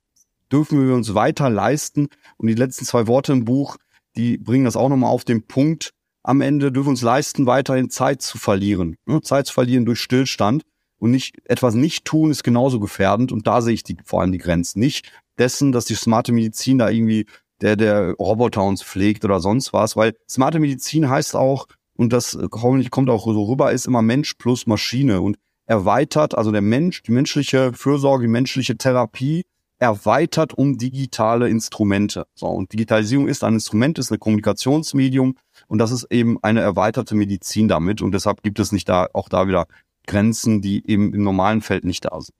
[0.51, 2.09] Dürfen wir uns weiter leisten?
[2.37, 3.77] Und die letzten zwei Worte im Buch,
[4.17, 5.91] die bringen das auch nochmal auf den Punkt.
[6.23, 8.97] Am Ende dürfen wir uns leisten, weiterhin Zeit zu verlieren.
[9.21, 10.63] Zeit zu verlieren durch Stillstand.
[10.99, 13.31] Und nicht, etwas nicht tun ist genauso gefährdend.
[13.31, 14.79] Und da sehe ich die, vor allem die Grenzen.
[14.79, 17.27] Nicht dessen, dass die smarte Medizin da irgendwie
[17.61, 19.95] der, der Roboter uns pflegt oder sonst was.
[19.95, 24.33] Weil smarte Medizin heißt auch, und das hoffentlich kommt auch so rüber, ist immer Mensch
[24.35, 25.21] plus Maschine.
[25.21, 29.43] Und erweitert, also der Mensch, die menschliche Fürsorge, die menschliche Therapie
[29.79, 32.25] erweitert um digitale Instrumente.
[32.33, 35.35] So, und Digitalisierung ist ein Instrument, ist ein Kommunikationsmedium
[35.67, 39.29] und das ist eben eine erweiterte Medizin damit und deshalb gibt es nicht da auch
[39.29, 39.67] da wieder
[40.07, 42.35] Grenzen, die eben im normalen Feld nicht da sind.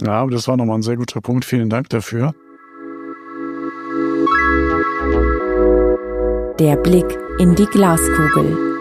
[0.00, 1.44] Ja, aber das war nochmal ein sehr guter Punkt.
[1.44, 2.34] Vielen Dank dafür.
[6.58, 8.71] Der Blick in die Glaskugel.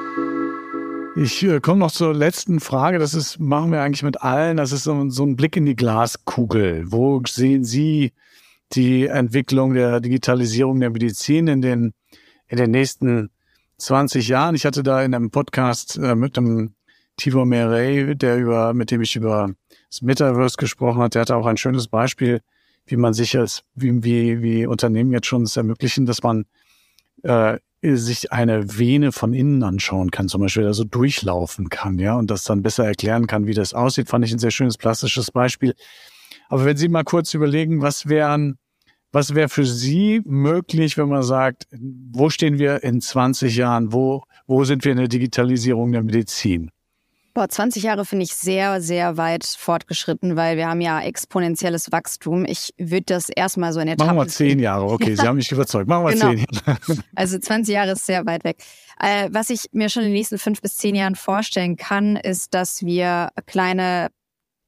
[1.17, 2.97] Ich äh, komme noch zur letzten Frage.
[2.97, 4.55] Das ist, machen wir eigentlich mit allen.
[4.55, 6.89] Das ist so, so ein Blick in die Glaskugel.
[6.89, 8.13] Wo sehen Sie
[8.71, 11.93] die Entwicklung der Digitalisierung der Medizin in den,
[12.47, 13.29] in den nächsten
[13.77, 14.55] 20 Jahren?
[14.55, 16.75] Ich hatte da in einem Podcast äh, mit dem
[17.17, 19.53] Tibor Merey, der über, mit dem ich über
[19.89, 22.39] das Metaverse gesprochen hat, der hatte auch ein schönes Beispiel,
[22.85, 26.45] wie man sich als, wie, wie, wie Unternehmen jetzt schon es ermöglichen, dass man
[27.23, 32.29] äh, sich eine Vene von innen anschauen kann, zum Beispiel also durchlaufen kann, ja, und
[32.29, 35.73] das dann besser erklären kann, wie das aussieht, fand ich ein sehr schönes plastisches Beispiel.
[36.49, 38.57] Aber wenn Sie mal kurz überlegen, was wären,
[39.11, 44.23] was wäre für Sie möglich, wenn man sagt, wo stehen wir in 20 Jahren, wo,
[44.47, 46.71] wo sind wir in der Digitalisierung der Medizin?
[47.33, 52.45] Boah, 20 Jahre finde ich sehr, sehr weit fortgeschritten, weil wir haben ja exponentielles Wachstum.
[52.45, 54.15] Ich würde das erstmal so in Etappen...
[54.15, 55.87] Machen wir zehn Jahre, okay, Sie haben mich überzeugt.
[55.87, 56.29] Machen wir genau.
[56.31, 56.79] zehn Jahre.
[57.15, 58.57] Also 20 Jahre ist sehr weit weg.
[58.99, 62.53] Äh, was ich mir schon in den nächsten fünf bis zehn Jahren vorstellen kann, ist,
[62.53, 64.09] dass wir kleine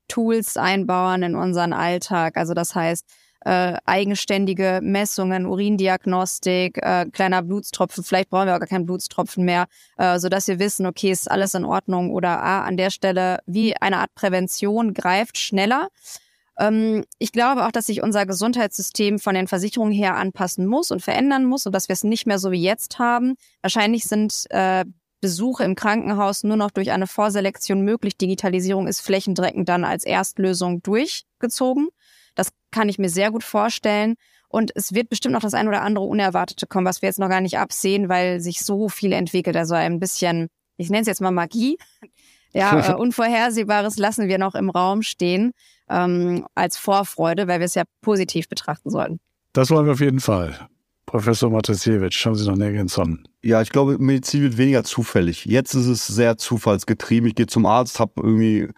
[0.08, 2.38] Tools einbauen in unseren Alltag.
[2.38, 3.06] Also das heißt,
[3.46, 9.66] äh, eigenständige Messungen, Urindiagnostik, äh, kleiner Blutstropfen, vielleicht brauchen wir auch gar keinen Blutstropfen mehr,
[9.98, 13.40] äh, so dass wir wissen, okay, ist alles in Ordnung oder ah, an der Stelle
[13.46, 15.90] wie eine Art Prävention greift schneller.
[16.58, 21.02] Ähm, ich glaube auch, dass sich unser Gesundheitssystem von den Versicherungen her anpassen muss und
[21.02, 23.36] verändern muss und dass wir es nicht mehr so wie jetzt haben.
[23.62, 24.86] Wahrscheinlich sind äh,
[25.20, 28.18] Besuche im Krankenhaus nur noch durch eine Vorselektion möglich.
[28.18, 31.90] Digitalisierung ist flächendeckend dann als Erstlösung durchgezogen.
[32.36, 34.16] Das kann ich mir sehr gut vorstellen.
[34.48, 37.30] Und es wird bestimmt noch das ein oder andere Unerwartete kommen, was wir jetzt noch
[37.30, 39.58] gar nicht absehen, weil sich so viel entwickelt.
[39.58, 41.78] Also ein bisschen, ich nenne es jetzt mal Magie.
[42.56, 45.54] Ja, äh, Unvorhersehbares lassen wir noch im Raum stehen
[45.90, 49.20] ähm, als Vorfreude, weil wir es ja positiv betrachten sollten.
[49.54, 50.70] Das wollen wir auf jeden Fall.
[51.06, 53.20] Professor Matasiewicz, haben Sie noch eine Ergänzung?
[53.44, 55.46] Ja, ich glaube, Medizin wird weniger zufällig.
[55.46, 57.28] Jetzt ist es sehr zufallsgetrieben.
[57.28, 58.70] Ich gehe zum Arzt, habe irgendwie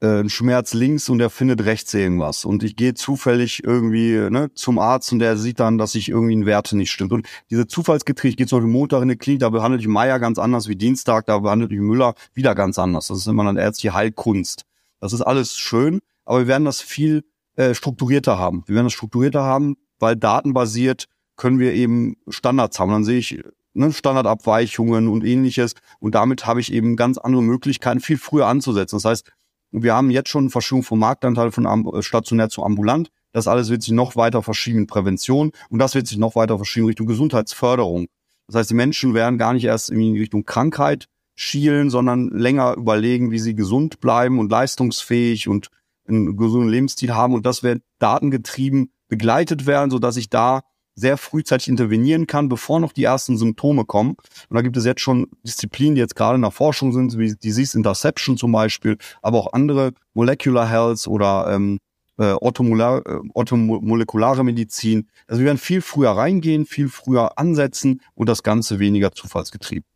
[0.00, 2.44] äh, Schmerz links und der findet rechts irgendwas.
[2.44, 6.36] Und ich gehe zufällig irgendwie ne, zum Arzt und der sieht dann, dass ich irgendwie
[6.36, 7.12] ein Werte nicht stimmt.
[7.12, 10.18] Und diese Zufallsgetriebe, ich gehe zum Beispiel Montag in die Klinik, da behandelt ich Meier
[10.18, 13.08] ganz anders wie Dienstag, da behandelt ich Müller wieder ganz anders.
[13.08, 14.64] Das ist immer dann ärztliche Heilkunst.
[15.00, 17.24] Das ist alles schön, aber wir werden das viel
[17.56, 18.62] äh, strukturierter haben.
[18.66, 22.90] Wir werden das strukturierter haben, weil datenbasiert können wir eben Standards haben.
[22.90, 23.42] Dann sehe ich
[23.74, 25.74] ne, Standardabweichungen und ähnliches.
[25.98, 28.96] Und damit habe ich eben ganz andere Möglichkeiten, viel früher anzusetzen.
[28.96, 29.32] Das heißt,
[29.72, 33.10] wir haben jetzt schon Verschiebung vom Marktanteil von äh, stationär zu ambulant.
[33.32, 36.56] Das alles wird sich noch weiter verschieben in Prävention und das wird sich noch weiter
[36.56, 38.08] verschieben Richtung Gesundheitsförderung.
[38.48, 41.06] Das heißt, die Menschen werden gar nicht erst in Richtung Krankheit
[41.36, 45.70] schielen, sondern länger überlegen, wie sie gesund bleiben und leistungsfähig und
[46.08, 47.34] einen gesunden Lebensstil haben.
[47.34, 50.62] Und das wird datengetrieben begleitet werden, so dass ich da
[51.00, 54.10] sehr frühzeitig intervenieren kann, bevor noch die ersten Symptome kommen.
[54.48, 57.34] Und da gibt es jetzt schon Disziplinen, die jetzt gerade in der Forschung sind, wie
[57.34, 61.78] Disease Interception zum Beispiel, aber auch andere Molecular Health oder ähm,
[62.18, 65.08] äh, orthomolar, äh, orthomolekulare Medizin.
[65.26, 69.89] Also wir werden viel früher reingehen, viel früher ansetzen und das Ganze weniger zufallsgetrieben.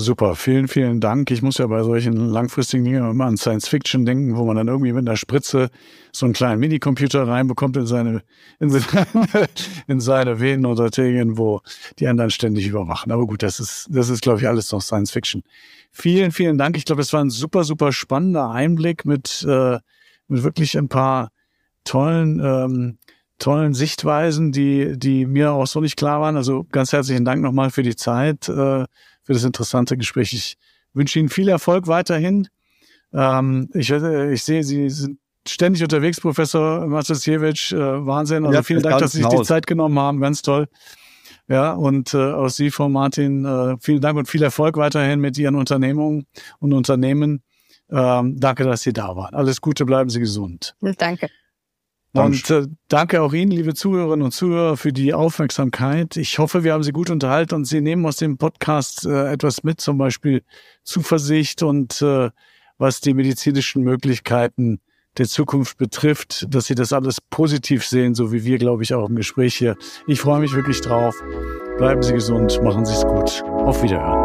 [0.00, 1.28] Super, vielen, vielen Dank.
[1.32, 4.68] Ich muss ja bei solchen langfristigen Dingen immer an Science Fiction denken, wo man dann
[4.68, 5.70] irgendwie mit einer Spritze
[6.12, 8.22] so einen kleinen Minicomputer reinbekommt in seine,
[8.60, 9.06] in seine,
[9.88, 11.62] in seine Venen oder Arterien, wo
[11.98, 13.10] die dann ständig überwachen.
[13.10, 15.42] Aber gut, das ist, das ist, glaube ich, alles noch Science Fiction.
[15.90, 16.76] Vielen, vielen Dank.
[16.76, 19.78] Ich glaube, es war ein super, super spannender Einblick mit, äh,
[20.28, 21.32] mit wirklich ein paar
[21.82, 22.98] tollen, ähm,
[23.40, 26.36] tollen Sichtweisen, die, die mir auch so nicht klar waren.
[26.36, 28.48] Also ganz herzlichen Dank nochmal für die Zeit.
[28.48, 28.84] Äh,
[29.28, 30.32] für das interessante Gespräch.
[30.32, 30.56] Ich
[30.94, 32.48] wünsche Ihnen viel Erfolg weiterhin.
[33.12, 37.72] Ähm, ich, ich sehe, Sie sind ständig unterwegs, Professor Matasiewicz.
[37.72, 37.76] Äh,
[38.06, 38.46] Wahnsinn.
[38.46, 40.22] Also ja, vielen Dank, dass Sie sich die Zeit genommen haben.
[40.22, 40.66] Ganz toll.
[41.46, 45.36] Ja, und äh, aus Sie, Frau Martin, äh, vielen Dank und viel Erfolg weiterhin mit
[45.36, 46.26] Ihren Unternehmungen
[46.58, 47.42] und Unternehmen.
[47.90, 49.34] Ähm, danke, dass Sie da waren.
[49.34, 50.74] Alles Gute, bleiben Sie gesund.
[50.96, 51.28] Danke.
[52.26, 56.16] Und äh, danke auch Ihnen, liebe Zuhörerinnen und Zuhörer, für die Aufmerksamkeit.
[56.16, 59.62] Ich hoffe, wir haben Sie gut unterhalten und Sie nehmen aus dem Podcast äh, etwas
[59.62, 60.42] mit, zum Beispiel
[60.84, 62.30] Zuversicht und äh,
[62.78, 64.80] was die medizinischen Möglichkeiten
[65.16, 69.08] der Zukunft betrifft, dass Sie das alles positiv sehen, so wie wir, glaube ich, auch
[69.08, 69.76] im Gespräch hier.
[70.06, 71.16] Ich freue mich wirklich drauf.
[71.76, 73.42] Bleiben Sie gesund, machen Sie es gut.
[73.44, 74.17] Auf Wiederhören.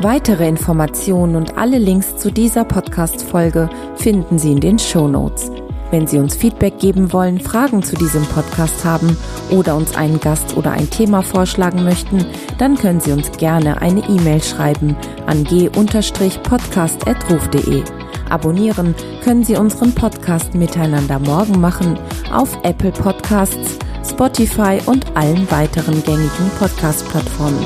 [0.00, 5.50] Weitere Informationen und alle Links zu dieser Podcast-Folge finden Sie in den Show Notes.
[5.90, 9.16] Wenn Sie uns Feedback geben wollen, Fragen zu diesem Podcast haben
[9.50, 12.26] oder uns einen Gast oder ein Thema vorschlagen möchten,
[12.58, 14.94] dann können Sie uns gerne eine E-Mail schreiben
[15.26, 17.82] an g-podcast.ruf.de.
[18.28, 18.94] Abonnieren
[19.24, 21.98] können Sie unseren Podcast Miteinander morgen machen
[22.32, 27.64] auf Apple Podcasts, Spotify und allen weiteren gängigen Podcast-Plattformen.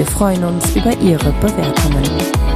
[0.00, 2.49] Wir freuen uns über Ihre Bewertungen.